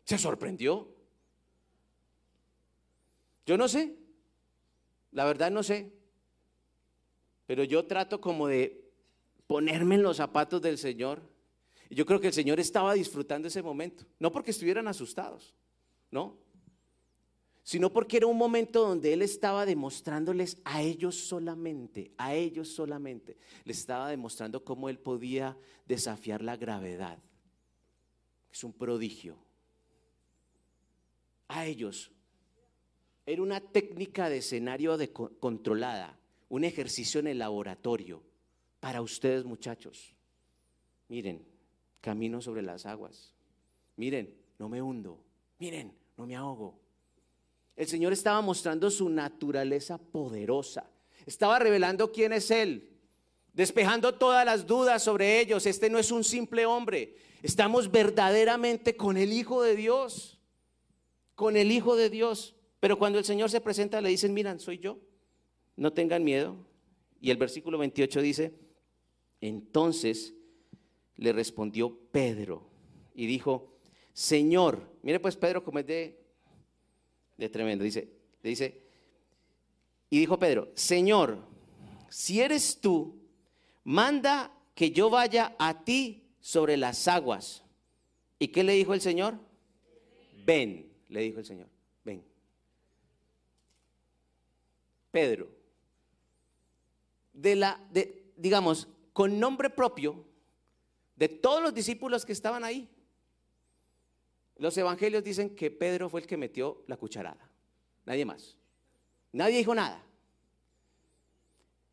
[0.03, 0.87] ¿Se sorprendió?
[3.45, 3.95] Yo no sé,
[5.11, 5.93] la verdad no sé,
[7.45, 8.84] pero yo trato como de
[9.47, 11.21] ponerme en los zapatos del Señor.
[11.89, 15.53] Yo creo que el Señor estaba disfrutando ese momento, no porque estuvieran asustados,
[16.11, 16.37] ¿no?
[17.65, 23.37] sino porque era un momento donde Él estaba demostrándoles a ellos solamente, a ellos solamente,
[23.63, 27.17] les estaba demostrando cómo Él podía desafiar la gravedad.
[28.51, 29.39] Es un prodigio.
[31.47, 32.11] A ellos.
[33.25, 38.21] Era una técnica de escenario de controlada, un ejercicio en el laboratorio.
[38.85, 40.13] Para ustedes muchachos,
[41.07, 41.43] miren,
[42.01, 43.33] camino sobre las aguas.
[43.95, 45.19] Miren, no me hundo.
[45.57, 46.79] Miren, no me ahogo.
[47.75, 50.87] El Señor estaba mostrando su naturaleza poderosa.
[51.25, 52.87] Estaba revelando quién es Él,
[53.53, 55.65] despejando todas las dudas sobre ellos.
[55.65, 57.15] Este no es un simple hombre.
[57.41, 60.39] Estamos verdaderamente con el Hijo de Dios.
[61.33, 62.53] Con el Hijo de Dios.
[62.79, 64.99] Pero cuando el Señor se presenta, le dicen, miran, soy yo.
[65.75, 66.55] No tengan miedo.
[67.19, 68.64] Y el versículo 28 dice,
[69.41, 70.33] entonces
[71.15, 72.67] le respondió Pedro
[73.13, 73.77] y dijo,
[74.13, 76.25] Señor, mire pues Pedro como es de
[77.37, 77.83] de tremendo.
[77.83, 78.09] Dice,
[78.41, 78.81] le dice,
[80.09, 81.39] y dijo Pedro, Señor,
[82.09, 83.19] si eres tú,
[83.83, 87.63] manda que yo vaya a ti sobre las aguas.
[88.39, 89.39] ¿Y qué le dijo el Señor?
[90.45, 91.67] Ven, le dijo el Señor,
[92.03, 92.23] ven.
[95.11, 95.49] Pedro,
[97.33, 100.25] de la, de, digamos, con nombre propio,
[101.15, 102.89] de todos los discípulos que estaban ahí,
[104.57, 107.49] los evangelios dicen que Pedro fue el que metió la cucharada,
[108.03, 108.57] nadie más.
[109.31, 110.03] Nadie dijo nada.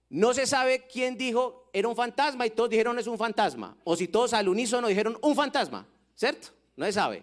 [0.09, 3.77] No se sabe quién dijo era un fantasma y todos dijeron es un fantasma.
[3.85, 6.49] O si todos al unísono dijeron un fantasma, ¿cierto?
[6.75, 7.23] No se sabe.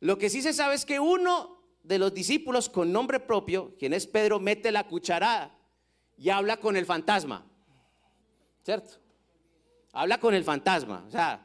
[0.00, 3.92] Lo que sí se sabe es que uno de los discípulos con nombre propio, quien
[3.92, 5.54] es Pedro, mete la cucharada
[6.16, 7.44] y habla con el fantasma,
[8.66, 8.94] ¿cierto?
[9.92, 11.04] Habla con el fantasma.
[11.06, 11.40] O sea,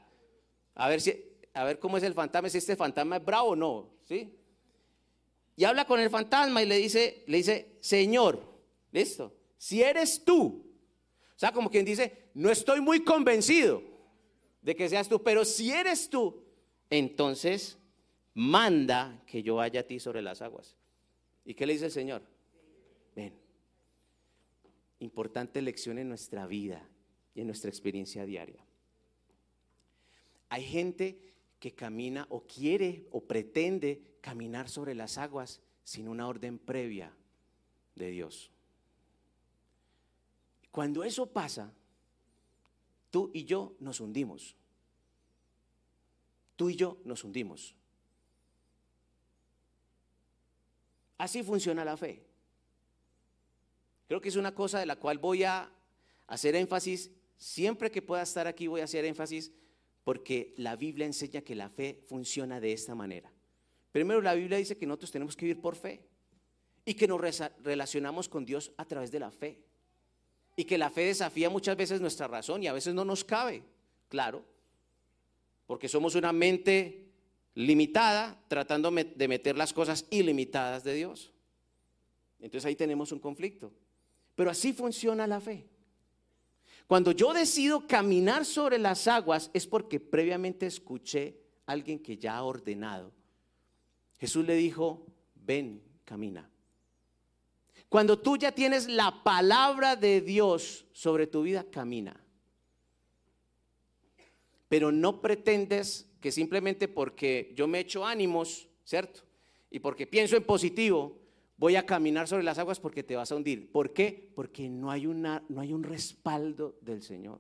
[0.74, 3.56] a ver si a ver cómo es el fantasma, si este fantasma es bravo o
[3.56, 4.34] no, ¿sí?
[5.56, 8.42] Y habla con el fantasma y le dice, le dice, Señor,
[8.92, 10.66] listo, si eres tú,
[11.36, 13.84] o sea, como quien dice, no estoy muy convencido
[14.62, 16.44] de que seas tú, pero si eres tú,
[16.90, 17.78] entonces
[18.34, 20.76] manda que yo vaya a ti sobre las aguas.
[21.46, 22.24] ¿Y qué le dice el Señor?
[23.16, 23.38] Ven.
[25.00, 26.88] Importante lección en nuestra vida
[27.34, 28.66] y en nuestra experiencia diaria.
[30.50, 36.60] Hay gente que camina o quiere o pretende caminar sobre las aguas sin una orden
[36.60, 37.16] previa
[37.96, 38.52] de Dios.
[40.72, 41.74] Cuando eso pasa,
[43.10, 44.56] tú y yo nos hundimos.
[46.56, 47.76] Tú y yo nos hundimos.
[51.18, 52.26] Así funciona la fe.
[54.08, 55.72] Creo que es una cosa de la cual voy a
[56.28, 57.12] hacer énfasis.
[57.42, 59.52] Siempre que pueda estar aquí voy a hacer énfasis
[60.04, 63.34] porque la Biblia enseña que la fe funciona de esta manera.
[63.92, 66.06] Primero, la Biblia dice que nosotros tenemos que vivir por fe
[66.86, 67.20] y que nos
[67.64, 69.58] relacionamos con Dios a través de la fe.
[70.56, 73.64] Y que la fe desafía muchas veces nuestra razón y a veces no nos cabe,
[74.08, 74.46] claro,
[75.66, 77.08] porque somos una mente
[77.56, 81.32] limitada tratando de meter las cosas ilimitadas de Dios.
[82.40, 83.74] Entonces ahí tenemos un conflicto.
[84.36, 85.71] Pero así funciona la fe.
[86.92, 92.36] Cuando yo decido caminar sobre las aguas es porque previamente escuché a alguien que ya
[92.36, 93.14] ha ordenado.
[94.20, 96.52] Jesús le dijo, ven, camina.
[97.88, 102.22] Cuando tú ya tienes la palabra de Dios sobre tu vida, camina.
[104.68, 109.22] Pero no pretendes que simplemente porque yo me echo ánimos, ¿cierto?
[109.70, 111.21] Y porque pienso en positivo,
[111.62, 113.72] voy a caminar sobre las aguas porque te vas a hundir.
[113.72, 114.32] ¿Por qué?
[114.34, 117.40] Porque no hay, no hay un respaldo del Señor.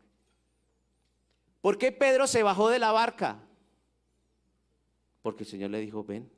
[1.60, 3.44] ¿Por qué Pedro se bajó de la barca?
[5.24, 6.30] Porque el Señor le dijo, ven.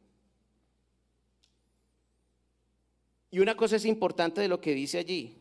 [3.31, 5.37] Y una cosa es importante de lo que dice allí.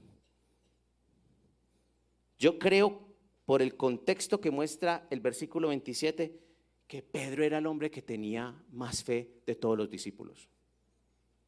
[2.41, 3.07] Yo creo,
[3.45, 6.41] por el contexto que muestra el versículo 27,
[6.89, 10.49] que Pedro era el hombre que tenía más fe de todos los discípulos.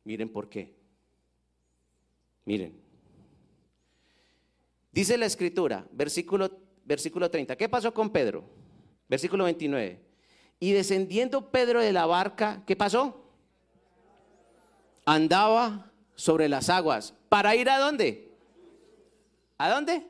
[0.05, 0.84] Miren por qué.
[2.45, 2.75] Miren.
[4.93, 6.51] Dice la escritura, versículo,
[6.85, 7.57] versículo 30.
[7.57, 8.45] ¿Qué pasó con Pedro?
[9.09, 10.01] Versículo 29.
[10.61, 13.29] Y descendiendo Pedro de la barca, ¿qué pasó?
[15.05, 17.15] Andaba sobre las aguas.
[17.29, 18.31] ¿Para ir a dónde?
[19.59, 20.07] ¿A dónde?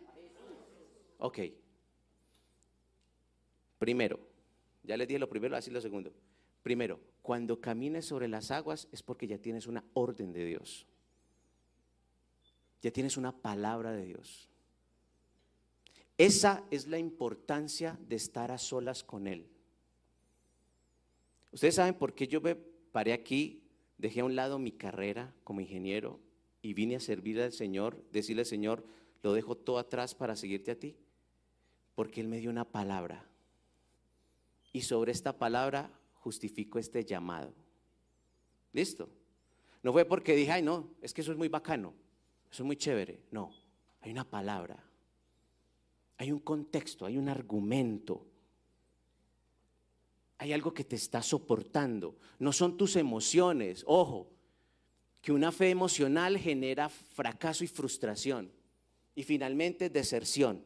[1.19, 1.39] Ok.
[3.79, 4.21] Primero,
[4.83, 6.13] ya les dije lo primero, así lo segundo.
[6.63, 10.87] Primero, cuando camines sobre las aguas es porque ya tienes una orden de Dios.
[12.85, 14.51] Ya tienes una palabra de Dios.
[16.19, 19.47] Esa es la importancia de estar a solas con Él.
[21.51, 23.63] Ustedes saben por qué yo me paré aquí,
[23.97, 26.21] dejé a un lado mi carrera como ingeniero
[26.61, 28.85] y vine a servir al Señor, decirle, Señor,
[29.23, 30.95] lo dejo todo atrás para seguirte a ti.
[31.95, 33.27] Porque Él me dio una palabra.
[34.75, 37.55] Y sobre esta palabra justifico este llamado.
[38.75, 39.09] ¿Listo?
[39.83, 41.95] No fue porque dije, ay, no, es que eso es muy bacano,
[42.55, 43.19] eso es muy chévere.
[43.33, 43.53] No,
[44.01, 44.79] hay una palabra,
[46.19, 48.29] hay un contexto, hay un argumento,
[50.39, 52.17] hay algo que te está soportando.
[52.39, 54.31] No son tus emociones, ojo,
[55.21, 58.53] que una fe emocional genera fracaso y frustración
[59.17, 60.65] y finalmente deserción.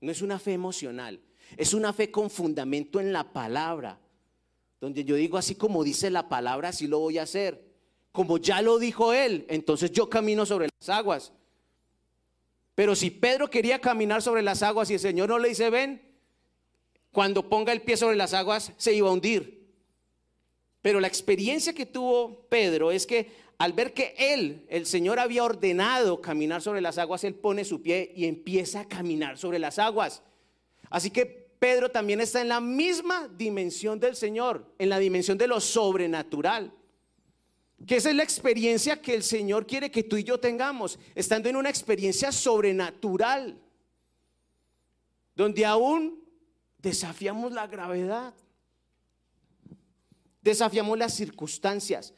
[0.00, 1.20] No es una fe emocional,
[1.56, 4.00] es una fe con fundamento en la palabra
[4.80, 7.69] donde yo digo así como dice la palabra, así lo voy a hacer.
[8.12, 11.32] Como ya lo dijo él, entonces yo camino sobre las aguas.
[12.74, 16.02] Pero si Pedro quería caminar sobre las aguas y el Señor no le dice, ven,
[17.12, 19.60] cuando ponga el pie sobre las aguas se iba a hundir.
[20.82, 25.44] Pero la experiencia que tuvo Pedro es que al ver que él, el Señor había
[25.44, 29.78] ordenado caminar sobre las aguas, él pone su pie y empieza a caminar sobre las
[29.78, 30.22] aguas.
[30.88, 31.26] Así que
[31.58, 36.72] Pedro también está en la misma dimensión del Señor, en la dimensión de lo sobrenatural.
[37.86, 41.48] Que esa es la experiencia que el Señor quiere que tú y yo tengamos, estando
[41.48, 43.58] en una experiencia sobrenatural,
[45.34, 46.22] donde aún
[46.78, 48.34] desafiamos la gravedad,
[50.42, 52.12] desafiamos las circunstancias,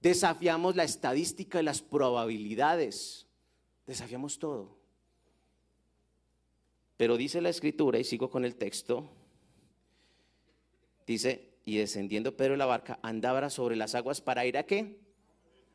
[0.00, 3.26] desafiamos la estadística y las probabilidades,
[3.86, 4.76] desafiamos todo.
[6.96, 9.10] Pero dice la escritura, y sigo con el texto,
[11.06, 15.03] dice, y descendiendo Pedro de la barca, andaba sobre las aguas para ir a qué?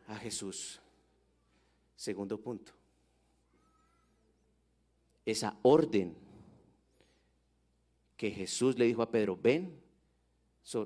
[0.10, 0.82] A Jesús.
[1.95, 2.74] Segundo punto.
[5.26, 6.15] Esa orden
[8.17, 9.80] que Jesús le dijo a Pedro, ven,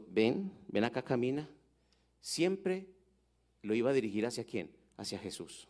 [0.09, 1.49] ven, ven acá, camina,
[2.19, 2.85] siempre
[3.61, 4.69] lo iba a dirigir hacia quién?
[4.97, 5.67] Hacia Jesús.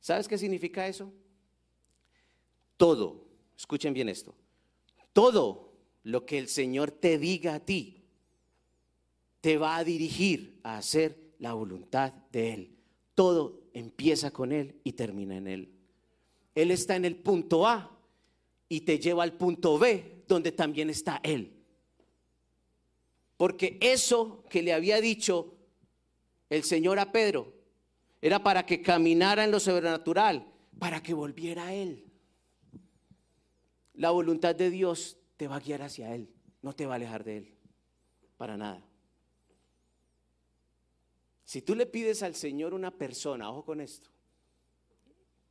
[0.00, 1.10] ¿Sabes qué significa eso?
[2.76, 3.24] Todo
[3.56, 4.34] escuchen bien esto,
[5.12, 8.04] todo lo que el Señor te diga a ti
[9.40, 12.76] te va a dirigir a hacer la voluntad de Él.
[13.14, 15.74] Todo empieza con Él y termina en Él.
[16.54, 17.98] Él está en el punto A
[18.66, 21.52] y te lleva al punto B, donde también está Él.
[23.36, 25.54] Porque eso que le había dicho
[26.48, 27.52] el Señor a Pedro
[28.22, 30.46] era para que caminara en lo sobrenatural,
[30.78, 32.06] para que volviera a Él.
[33.92, 36.30] La voluntad de Dios te va a guiar hacia Él,
[36.62, 37.54] no te va a alejar de Él,
[38.38, 38.82] para nada.
[41.44, 44.10] Si tú le pides al Señor una persona, ojo con esto,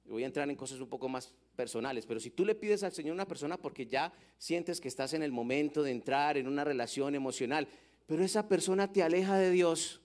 [0.06, 2.92] voy a entrar en cosas un poco más personales, pero si tú le pides al
[2.92, 6.64] Señor una persona porque ya sientes que estás en el momento de entrar en una
[6.64, 7.68] relación emocional,
[8.08, 10.02] pero esa persona te aleja de Dios,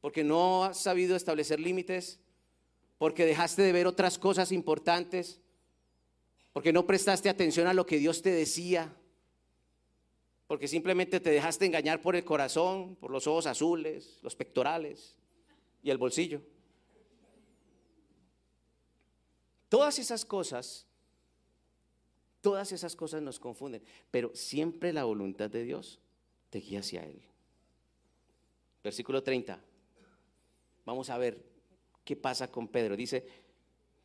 [0.00, 2.20] porque no has sabido establecer límites,
[2.98, 5.40] porque dejaste de ver otras cosas importantes,
[6.52, 8.94] porque no prestaste atención a lo que Dios te decía,
[10.46, 15.16] porque simplemente te dejaste engañar por el corazón, por los ojos azules, los pectorales
[15.82, 16.42] y el bolsillo.
[19.68, 20.86] Todas esas cosas,
[22.40, 26.00] todas esas cosas nos confunden, pero siempre la voluntad de Dios
[26.50, 27.22] te guía hacia Él.
[28.82, 29.58] Versículo 30.
[30.84, 31.42] Vamos a ver
[32.04, 32.96] qué pasa con Pedro.
[32.96, 33.26] Dice,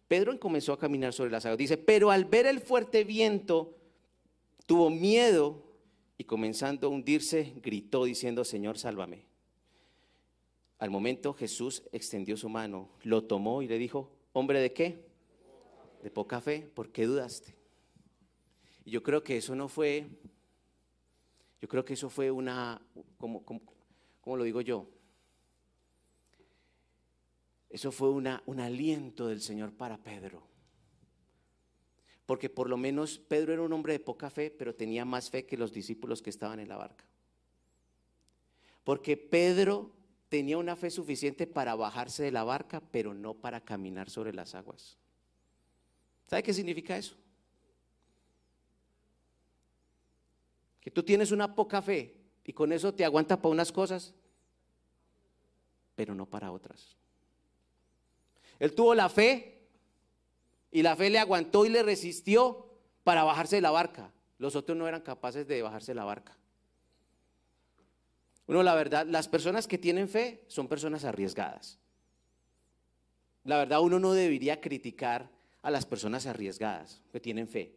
[0.08, 1.58] Pedro comenzó a caminar sobre las aguas.
[1.58, 3.76] Dice, pero al ver el fuerte viento,
[4.66, 5.69] tuvo miedo
[6.20, 9.24] y comenzando a hundirse, gritó diciendo, Señor, sálvame.
[10.78, 15.06] Al momento Jesús extendió su mano, lo tomó y le dijo, hombre de qué?
[16.04, 17.56] De poca fe, ¿por qué dudaste?
[18.84, 20.10] Y yo creo que eso no fue,
[21.62, 22.86] yo creo que eso fue una,
[23.18, 24.90] como, como lo digo yo?
[27.70, 30.49] Eso fue una, un aliento del Señor para Pedro.
[32.30, 35.48] Porque por lo menos Pedro era un hombre de poca fe, pero tenía más fe
[35.48, 37.04] que los discípulos que estaban en la barca.
[38.84, 39.90] Porque Pedro
[40.30, 44.54] tenía una fe suficiente para bajarse de la barca, pero no para caminar sobre las
[44.54, 44.96] aguas.
[46.28, 47.16] ¿Sabe qué significa eso?
[50.82, 52.16] Que tú tienes una poca fe
[52.46, 54.14] Y con eso te aguanta para unas cosas,
[55.96, 56.96] pero no para otras.
[58.60, 59.59] Él tuvo la fe
[60.72, 62.66] y la fe le aguantó y le resistió
[63.04, 64.12] para bajarse de la barca.
[64.38, 66.38] Los otros no eran capaces de bajarse de la barca.
[68.46, 71.80] Bueno, la verdad, las personas que tienen fe son personas arriesgadas.
[73.44, 75.30] La verdad, uno no debería criticar
[75.62, 77.76] a las personas arriesgadas que tienen fe.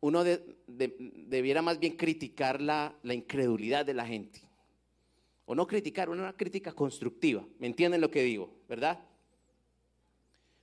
[0.00, 0.24] Uno
[0.66, 4.42] debiera más bien criticar la, la, incredulidad de la gente.
[5.46, 7.44] O no criticar, una crítica constructiva.
[7.58, 8.52] ¿Me entienden lo que digo?
[8.68, 9.00] ¿Verdad?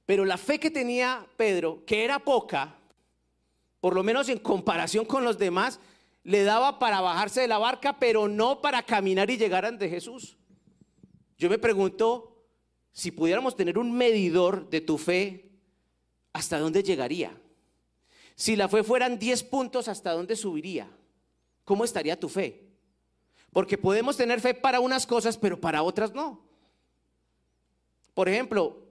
[0.05, 2.77] Pero la fe que tenía Pedro, que era poca,
[3.79, 5.79] por lo menos en comparación con los demás,
[6.23, 10.37] le daba para bajarse de la barca, pero no para caminar y llegar ante Jesús.
[11.37, 12.45] Yo me pregunto
[12.91, 15.51] si pudiéramos tener un medidor de tu fe,
[16.31, 17.37] ¿hasta dónde llegaría?
[18.35, 20.89] Si la fe fueran 10 puntos, ¿hasta dónde subiría?
[21.65, 22.69] ¿Cómo estaría tu fe?
[23.51, 26.41] Porque podemos tener fe para unas cosas, pero para otras no.
[28.13, 28.82] Por ejemplo,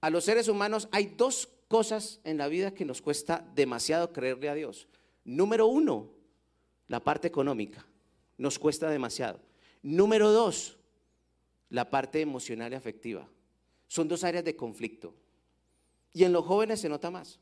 [0.00, 4.48] a los seres humanos hay dos cosas en la vida que nos cuesta demasiado creerle
[4.48, 4.88] a Dios.
[5.24, 6.10] Número uno,
[6.88, 7.86] la parte económica.
[8.36, 9.40] Nos cuesta demasiado.
[9.82, 10.78] Número dos,
[11.68, 13.28] la parte emocional y afectiva.
[13.86, 15.14] Son dos áreas de conflicto.
[16.12, 17.38] Y en los jóvenes se nota más.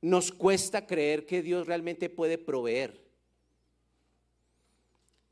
[0.00, 3.08] Nos cuesta creer que Dios realmente puede proveer.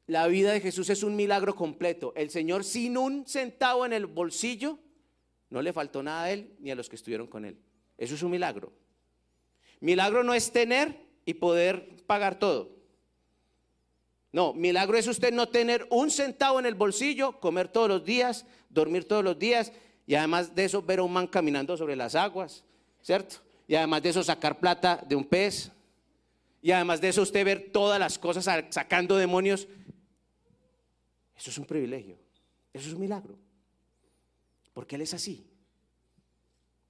[0.07, 2.13] La vida de Jesús es un milagro completo.
[2.17, 4.79] El Señor sin un centavo en el bolsillo,
[5.51, 7.59] no le faltó nada a Él ni a los que estuvieron con Él.
[7.99, 8.73] Eso es un milagro.
[9.81, 12.77] Milagro no es tener y poder pagar todo.
[14.33, 18.45] No, milagro es usted no tener un centavo en el bolsillo, comer todos los días,
[18.69, 19.73] dormir todos los días
[20.07, 22.65] y además de eso ver a un man caminando sobre las aguas,
[23.01, 23.37] ¿cierto?
[23.67, 25.73] Y además de eso sacar plata de un pez.
[26.63, 29.67] Y además de eso usted ver todas las cosas sacando demonios.
[31.37, 32.19] Eso es un privilegio.
[32.73, 33.39] Eso es un milagro.
[34.77, 35.43] Porque Él es así.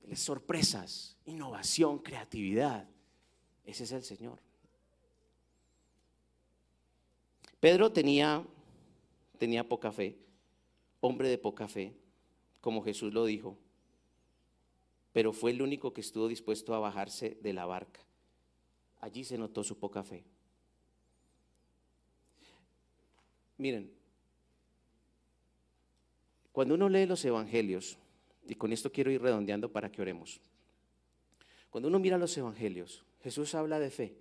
[0.02, 2.88] Él es sorpresas, innovación, creatividad.
[3.64, 4.40] Ese es el Señor.
[7.60, 8.44] Pedro tenía,
[9.38, 10.18] tenía poca fe,
[11.00, 11.96] hombre de poca fe,
[12.60, 13.56] como Jesús lo dijo,
[15.12, 18.00] pero fue el único que estuvo dispuesto a bajarse de la barca.
[19.00, 20.24] Allí se notó su poca fe.
[23.58, 23.95] Miren,
[26.56, 27.98] cuando uno lee los evangelios,
[28.48, 30.40] y con esto quiero ir redondeando para que oremos,
[31.68, 34.16] cuando uno mira los evangelios, Jesús habla de fe,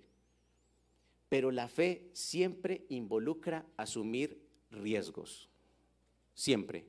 [1.30, 4.38] pero la fe siempre involucra asumir
[4.70, 5.48] riesgos.
[6.34, 6.84] Siempre.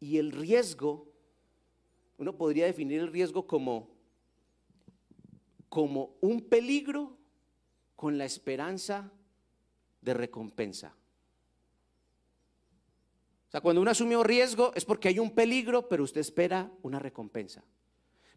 [0.00, 1.12] Y el riesgo,
[2.16, 3.90] uno podría definir el riesgo como,
[5.68, 7.18] como un peligro
[7.96, 9.12] con la esperanza
[10.00, 10.94] de recompensa.
[13.48, 16.70] O sea, cuando uno asume un riesgo es porque hay un peligro, pero usted espera
[16.82, 17.64] una recompensa.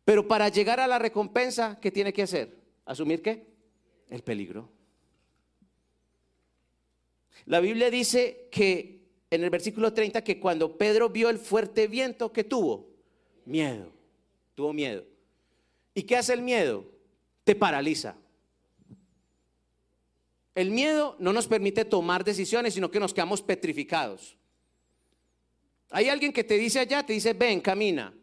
[0.05, 2.57] Pero para llegar a la recompensa, ¿qué tiene que hacer?
[2.85, 3.45] ¿Asumir qué?
[4.09, 4.69] El peligro.
[7.45, 12.31] La Biblia dice que en el versículo 30 que cuando Pedro vio el fuerte viento,
[12.31, 12.89] ¿qué tuvo?
[13.45, 13.91] Miedo.
[14.55, 15.03] Tuvo miedo.
[15.93, 16.85] ¿Y qué hace el miedo?
[17.43, 18.15] Te paraliza.
[20.55, 24.37] El miedo no nos permite tomar decisiones, sino que nos quedamos petrificados.
[25.91, 28.13] Hay alguien que te dice allá, te dice, ven, camina.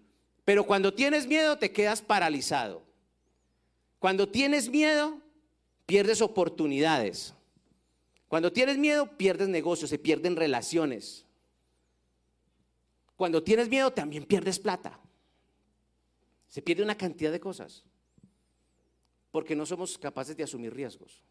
[0.45, 2.83] Pero cuando tienes miedo te quedas paralizado.
[3.99, 5.21] Cuando tienes miedo,
[5.85, 7.35] pierdes oportunidades.
[8.27, 11.27] Cuando tienes miedo, pierdes negocios, se pierden relaciones.
[13.17, 14.99] Cuando tienes miedo, también pierdes plata.
[16.49, 17.85] Se pierde una cantidad de cosas.
[19.31, 21.23] Porque no somos capaces de asumir riesgos.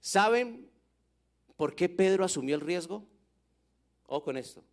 [0.00, 0.70] ¿Saben
[1.56, 3.06] por qué Pedro asumió el riesgo?
[4.06, 4.64] O con esto.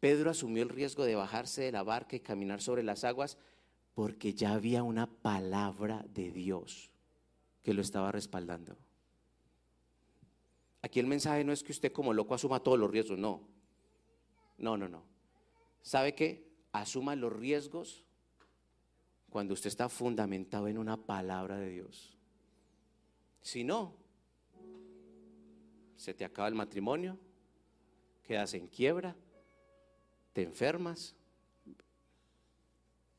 [0.00, 3.36] Pedro asumió el riesgo de bajarse de la barca y caminar sobre las aguas
[3.94, 6.90] porque ya había una palabra de Dios
[7.62, 8.76] que lo estaba respaldando.
[10.82, 13.48] Aquí el mensaje no es que usted como loco asuma todos los riesgos, no.
[14.56, 15.02] No, no, no.
[15.82, 16.46] ¿Sabe qué?
[16.70, 18.04] Asuma los riesgos
[19.30, 22.16] cuando usted está fundamentado en una palabra de Dios.
[23.42, 23.96] Si no,
[25.96, 27.18] se te acaba el matrimonio,
[28.22, 29.16] quedas en quiebra
[30.38, 31.16] te enfermas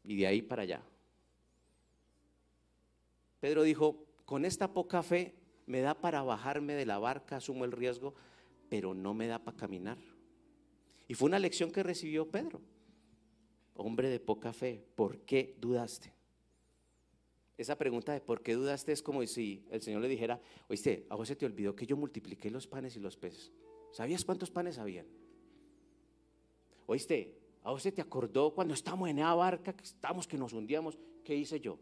[0.05, 0.81] y de ahí para allá.
[3.41, 7.73] Pedro dijo, con esta poca fe me da para bajarme de la barca, asumo el
[7.73, 8.15] riesgo,
[8.69, 9.97] pero no me da para caminar.
[11.09, 12.61] Y fue una lección que recibió Pedro.
[13.75, 16.13] Hombre de poca fe, ¿por qué dudaste?
[17.57, 20.39] esa pregunta de por qué dudaste es como si el Señor le dijera,
[20.69, 23.51] oíste, a vos se te olvidó que yo multipliqué los panes y los peces.
[23.91, 25.05] ¿Sabías cuántos panes habían?
[26.89, 30.97] Oíste, a se te acordó cuando estábamos en esa barca, que estamos, que nos hundíamos,
[31.23, 31.77] ¿qué hice yo?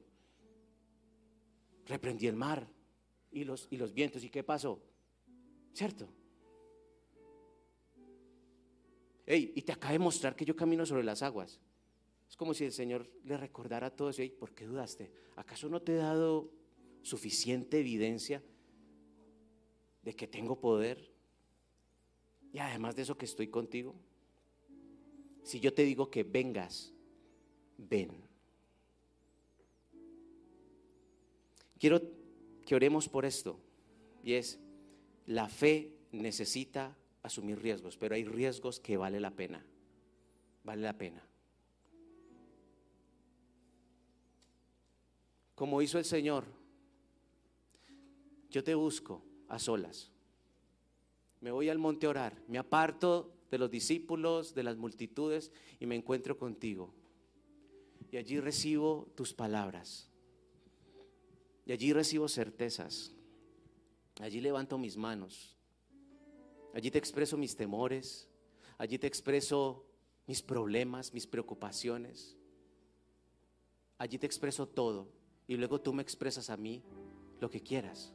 [1.85, 2.67] Reprendí el mar
[3.31, 4.21] y los, y los vientos.
[4.25, 4.83] ¿Y qué pasó?
[5.71, 6.09] ¿Cierto?
[9.25, 11.61] Ey, y te acaba de mostrar que yo camino sobre las aguas.
[12.27, 14.21] Es como si el Señor le recordara todo eso.
[14.37, 15.09] ¿Por qué dudaste?
[15.37, 16.51] ¿Acaso no te he dado
[17.01, 18.43] suficiente evidencia
[20.01, 21.13] de que tengo poder?
[22.51, 23.95] Y además de eso que estoy contigo.
[25.47, 26.93] Si yo te digo que vengas,
[27.77, 28.11] ven.
[31.79, 32.01] Quiero
[32.65, 33.59] que oremos por esto.
[34.23, 34.59] Y es,
[35.25, 39.65] la fe necesita asumir riesgos, pero hay riesgos que vale la pena.
[40.63, 41.27] Vale la pena.
[45.57, 46.45] como hizo el Señor.
[48.51, 50.11] Yo te busco a solas.
[51.41, 55.85] Me voy al monte a orar, me aparto de los discípulos, de las multitudes y
[55.85, 56.93] me encuentro contigo.
[58.11, 60.09] Y allí recibo tus palabras.
[61.65, 63.13] Y allí recibo certezas.
[64.21, 65.55] Allí levanto mis manos.
[66.73, 68.27] Allí te expreso mis temores.
[68.77, 69.85] Allí te expreso
[70.27, 72.37] mis problemas, mis preocupaciones.
[73.97, 75.09] Allí te expreso todo
[75.47, 76.83] y luego tú me expresas a mí
[77.39, 78.13] lo que quieras.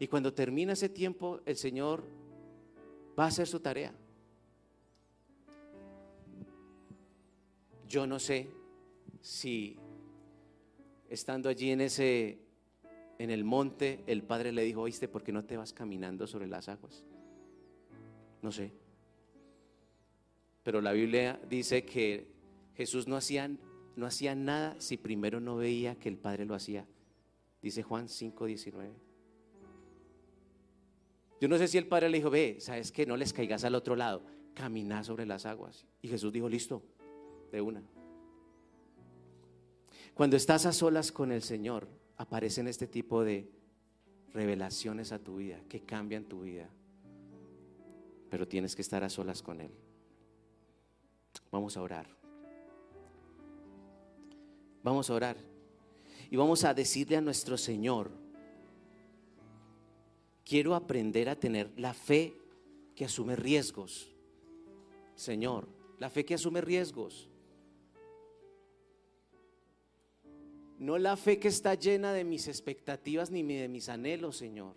[0.00, 2.04] Y cuando termina ese tiempo, el Señor
[3.18, 3.94] va a hacer su tarea.
[7.88, 8.48] Yo no sé
[9.20, 9.78] si
[11.08, 12.38] estando allí en ese
[13.18, 16.46] en el monte, el padre le dijo, "¿Oíste por qué no te vas caminando sobre
[16.46, 17.04] las aguas?"
[18.42, 18.72] No sé.
[20.62, 22.26] Pero la Biblia dice que
[22.74, 23.48] Jesús no hacía
[23.96, 26.86] no hacía nada si primero no veía que el Padre lo hacía.
[27.62, 28.92] Dice Juan 5:19.
[31.40, 33.74] Yo no sé si el Padre le dijo, ve, sabes que no les caigas al
[33.74, 34.22] otro lado,
[34.54, 35.86] camina sobre las aguas.
[36.00, 36.82] Y Jesús dijo, listo,
[37.56, 37.82] de una.
[40.14, 43.50] Cuando estás a solas con el Señor, aparecen este tipo de
[44.32, 46.68] revelaciones a tu vida, que cambian tu vida.
[48.30, 49.70] Pero tienes que estar a solas con Él.
[51.50, 52.06] Vamos a orar.
[54.82, 55.36] Vamos a orar.
[56.30, 58.10] Y vamos a decirle a nuestro Señor,
[60.44, 62.34] quiero aprender a tener la fe
[62.94, 64.12] que asume riesgos.
[65.14, 67.30] Señor, la fe que asume riesgos.
[70.78, 74.74] No la fe que está llena de mis expectativas ni de mis anhelos, Señor.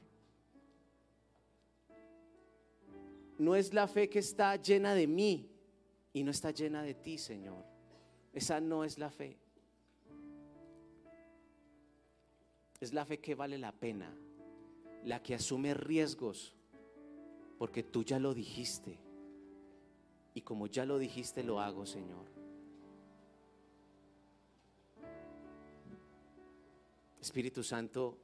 [3.38, 5.50] No es la fe que está llena de mí
[6.14, 7.66] y no está llena de ti, Señor.
[8.34, 9.38] Esa no es la fe.
[12.80, 14.14] Es la fe que vale la pena,
[15.04, 16.54] la que asume riesgos,
[17.58, 18.98] porque tú ya lo dijiste.
[20.34, 22.39] Y como ya lo dijiste, lo hago, Señor.
[27.22, 28.18] Espíritu Santo,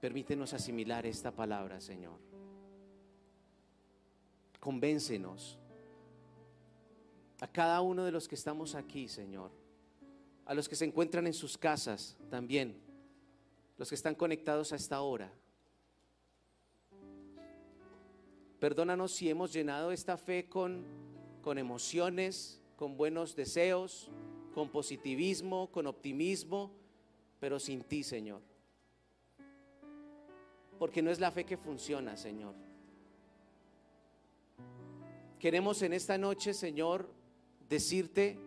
[0.00, 2.18] permítenos asimilar esta palabra, Señor.
[4.58, 5.58] Convéncenos
[7.40, 9.60] a cada uno de los que estamos aquí, Señor
[10.50, 12.76] a los que se encuentran en sus casas también,
[13.78, 15.32] los que están conectados a esta hora.
[18.58, 20.84] Perdónanos si hemos llenado esta fe con,
[21.40, 24.10] con emociones, con buenos deseos,
[24.54, 26.70] con positivismo, con optimismo,
[27.38, 28.42] pero sin ti, Señor.
[30.78, 32.54] Porque no es la fe que funciona, Señor.
[35.38, 37.08] Queremos en esta noche, Señor,
[37.68, 38.38] decirte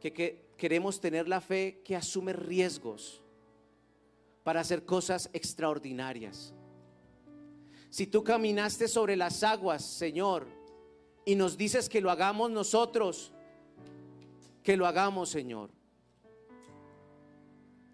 [0.00, 3.22] que, que queremos tener la fe que asume riesgos
[4.42, 6.54] para hacer cosas extraordinarias.
[7.90, 10.46] Si tú caminaste sobre las aguas, Señor,
[11.24, 13.32] y nos dices que lo hagamos nosotros,
[14.62, 15.70] que lo hagamos, Señor.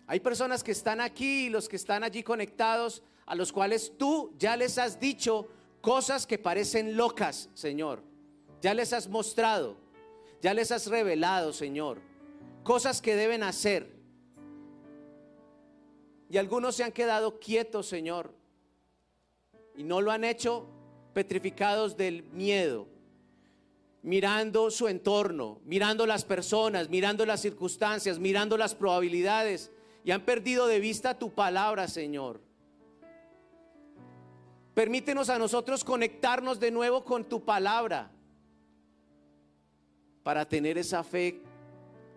[0.06, 4.34] Hay personas que están aquí y los que están allí conectados, a los cuales tú
[4.38, 5.48] ya les has dicho
[5.80, 8.02] cosas que parecen locas, Señor.
[8.62, 9.76] Ya les has mostrado,
[10.40, 12.08] ya les has revelado, Señor
[12.68, 13.90] cosas que deben hacer.
[16.28, 18.34] Y algunos se han quedado quietos, Señor,
[19.74, 20.66] y no lo han hecho
[21.14, 22.86] petrificados del miedo,
[24.02, 29.72] mirando su entorno, mirando las personas, mirando las circunstancias, mirando las probabilidades,
[30.04, 32.40] y han perdido de vista tu palabra, Señor.
[34.74, 38.10] Permítenos a nosotros conectarnos de nuevo con tu palabra
[40.22, 41.42] para tener esa fe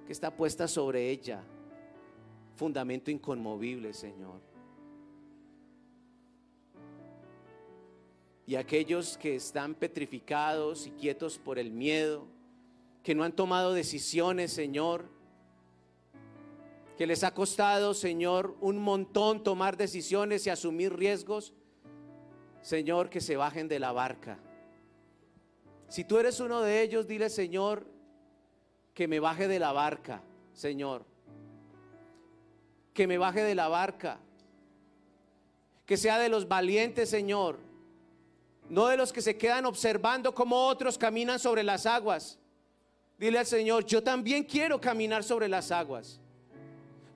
[0.06, 1.42] que está puesta sobre ella,
[2.56, 4.51] fundamento inconmovible, Señor.
[8.52, 12.28] Y aquellos que están petrificados y quietos por el miedo,
[13.02, 15.06] que no han tomado decisiones, Señor,
[16.98, 21.54] que les ha costado, Señor, un montón tomar decisiones y asumir riesgos,
[22.62, 24.38] Señor, que se bajen de la barca.
[25.88, 27.88] Si tú eres uno de ellos, dile, Señor,
[28.94, 31.06] que me baje de la barca, Señor.
[32.94, 34.20] Que me baje de la barca.
[35.86, 37.71] Que sea de los valientes, Señor.
[38.72, 42.40] No de los que se quedan observando cómo otros caminan sobre las aguas.
[43.18, 46.22] Dile al Señor, yo también quiero caminar sobre las aguas.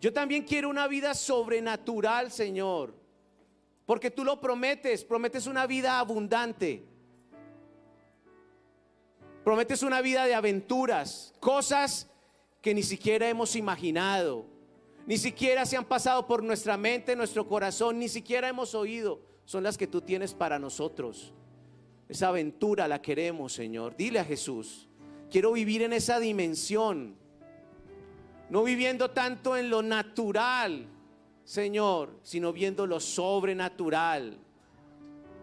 [0.01, 2.93] Yo también quiero una vida sobrenatural, Señor.
[3.85, 6.83] Porque tú lo prometes, prometes una vida abundante.
[9.45, 12.09] Prometes una vida de aventuras, cosas
[12.61, 14.45] que ni siquiera hemos imaginado,
[15.07, 19.21] ni siquiera se han pasado por nuestra mente, nuestro corazón, ni siquiera hemos oído.
[19.45, 21.31] Son las que tú tienes para nosotros.
[22.07, 23.95] Esa aventura la queremos, Señor.
[23.95, 24.87] Dile a Jesús,
[25.31, 27.15] quiero vivir en esa dimensión,
[28.49, 30.87] no viviendo tanto en lo natural,
[31.43, 34.37] Señor, sino viendo lo sobrenatural,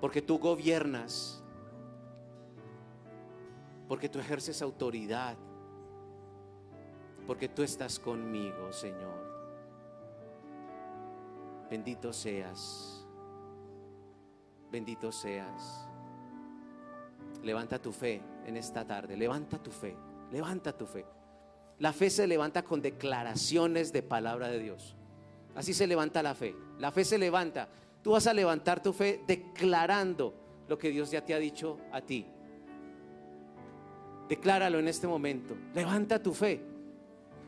[0.00, 1.42] porque tú gobiernas,
[3.88, 5.36] porque tú ejerces autoridad,
[7.26, 9.22] porque tú estás conmigo, Señor.
[11.68, 13.06] Bendito seas,
[14.70, 15.91] bendito seas.
[17.42, 19.96] Levanta tu fe en esta tarde, levanta tu fe,
[20.30, 21.04] levanta tu fe.
[21.78, 24.94] La fe se levanta con declaraciones de palabra de Dios.
[25.54, 26.54] Así se levanta la fe.
[26.78, 27.68] La fe se levanta.
[28.02, 30.34] Tú vas a levantar tu fe declarando
[30.68, 32.26] lo que Dios ya te ha dicho a ti.
[34.28, 35.56] Decláralo en este momento.
[35.74, 36.60] Levanta tu fe.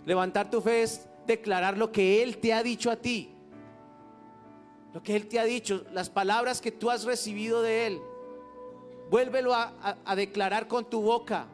[0.05, 3.31] Levantar tu fe es declarar lo que Él te ha dicho a ti.
[4.93, 8.01] Lo que Él te ha dicho, las palabras que tú has recibido de Él.
[9.15, 11.47] Vuélvelo a, declarar con tu boca.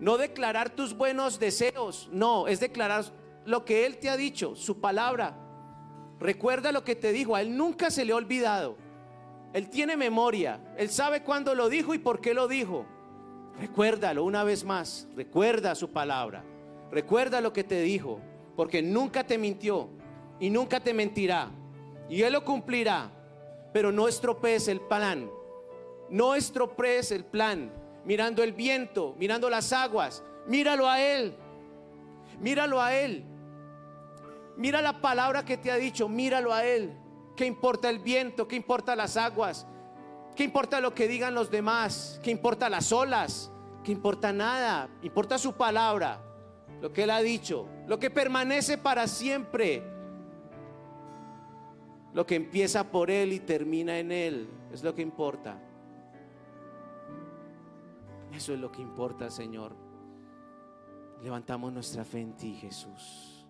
[0.00, 3.04] No declarar tus buenos deseos, no, es declarar
[3.44, 5.36] lo que Él te ha dicho, su palabra.
[6.18, 8.78] Recuerda lo que te dijo, a Él nunca se le ha olvidado.
[9.52, 12.86] Él tiene memoria, Él sabe cuándo lo dijo y por qué lo dijo.
[13.58, 16.42] Recuérdalo una vez más, recuerda su palabra,
[16.90, 18.18] recuerda lo que te dijo,
[18.56, 19.90] porque nunca te mintió
[20.40, 21.50] y nunca te mentirá.
[22.08, 23.10] Y Él lo cumplirá,
[23.74, 25.28] pero no estropees el plan,
[26.10, 27.72] no estropees el plan,
[28.04, 31.34] mirando el viento, mirando las aguas, míralo a Él,
[32.40, 33.24] míralo a Él.
[34.56, 36.92] Mira la palabra que te ha dicho, míralo a Él.
[37.36, 38.46] ¿Qué importa el viento?
[38.46, 39.66] ¿Qué importa las aguas?
[40.36, 42.20] ¿Qué importa lo que digan los demás?
[42.22, 43.50] ¿Qué importa las olas?
[43.84, 44.88] ¿Qué importa nada?
[45.02, 46.20] Importa su palabra,
[46.80, 49.82] lo que Él ha dicho, lo que permanece para siempre.
[52.12, 55.58] Lo que empieza por Él y termina en Él es lo que importa.
[58.32, 59.74] Eso es lo que importa, Señor.
[61.22, 63.46] Levantamos nuestra fe en ti, Jesús.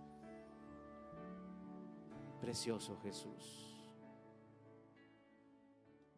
[2.40, 3.59] Precioso Jesús.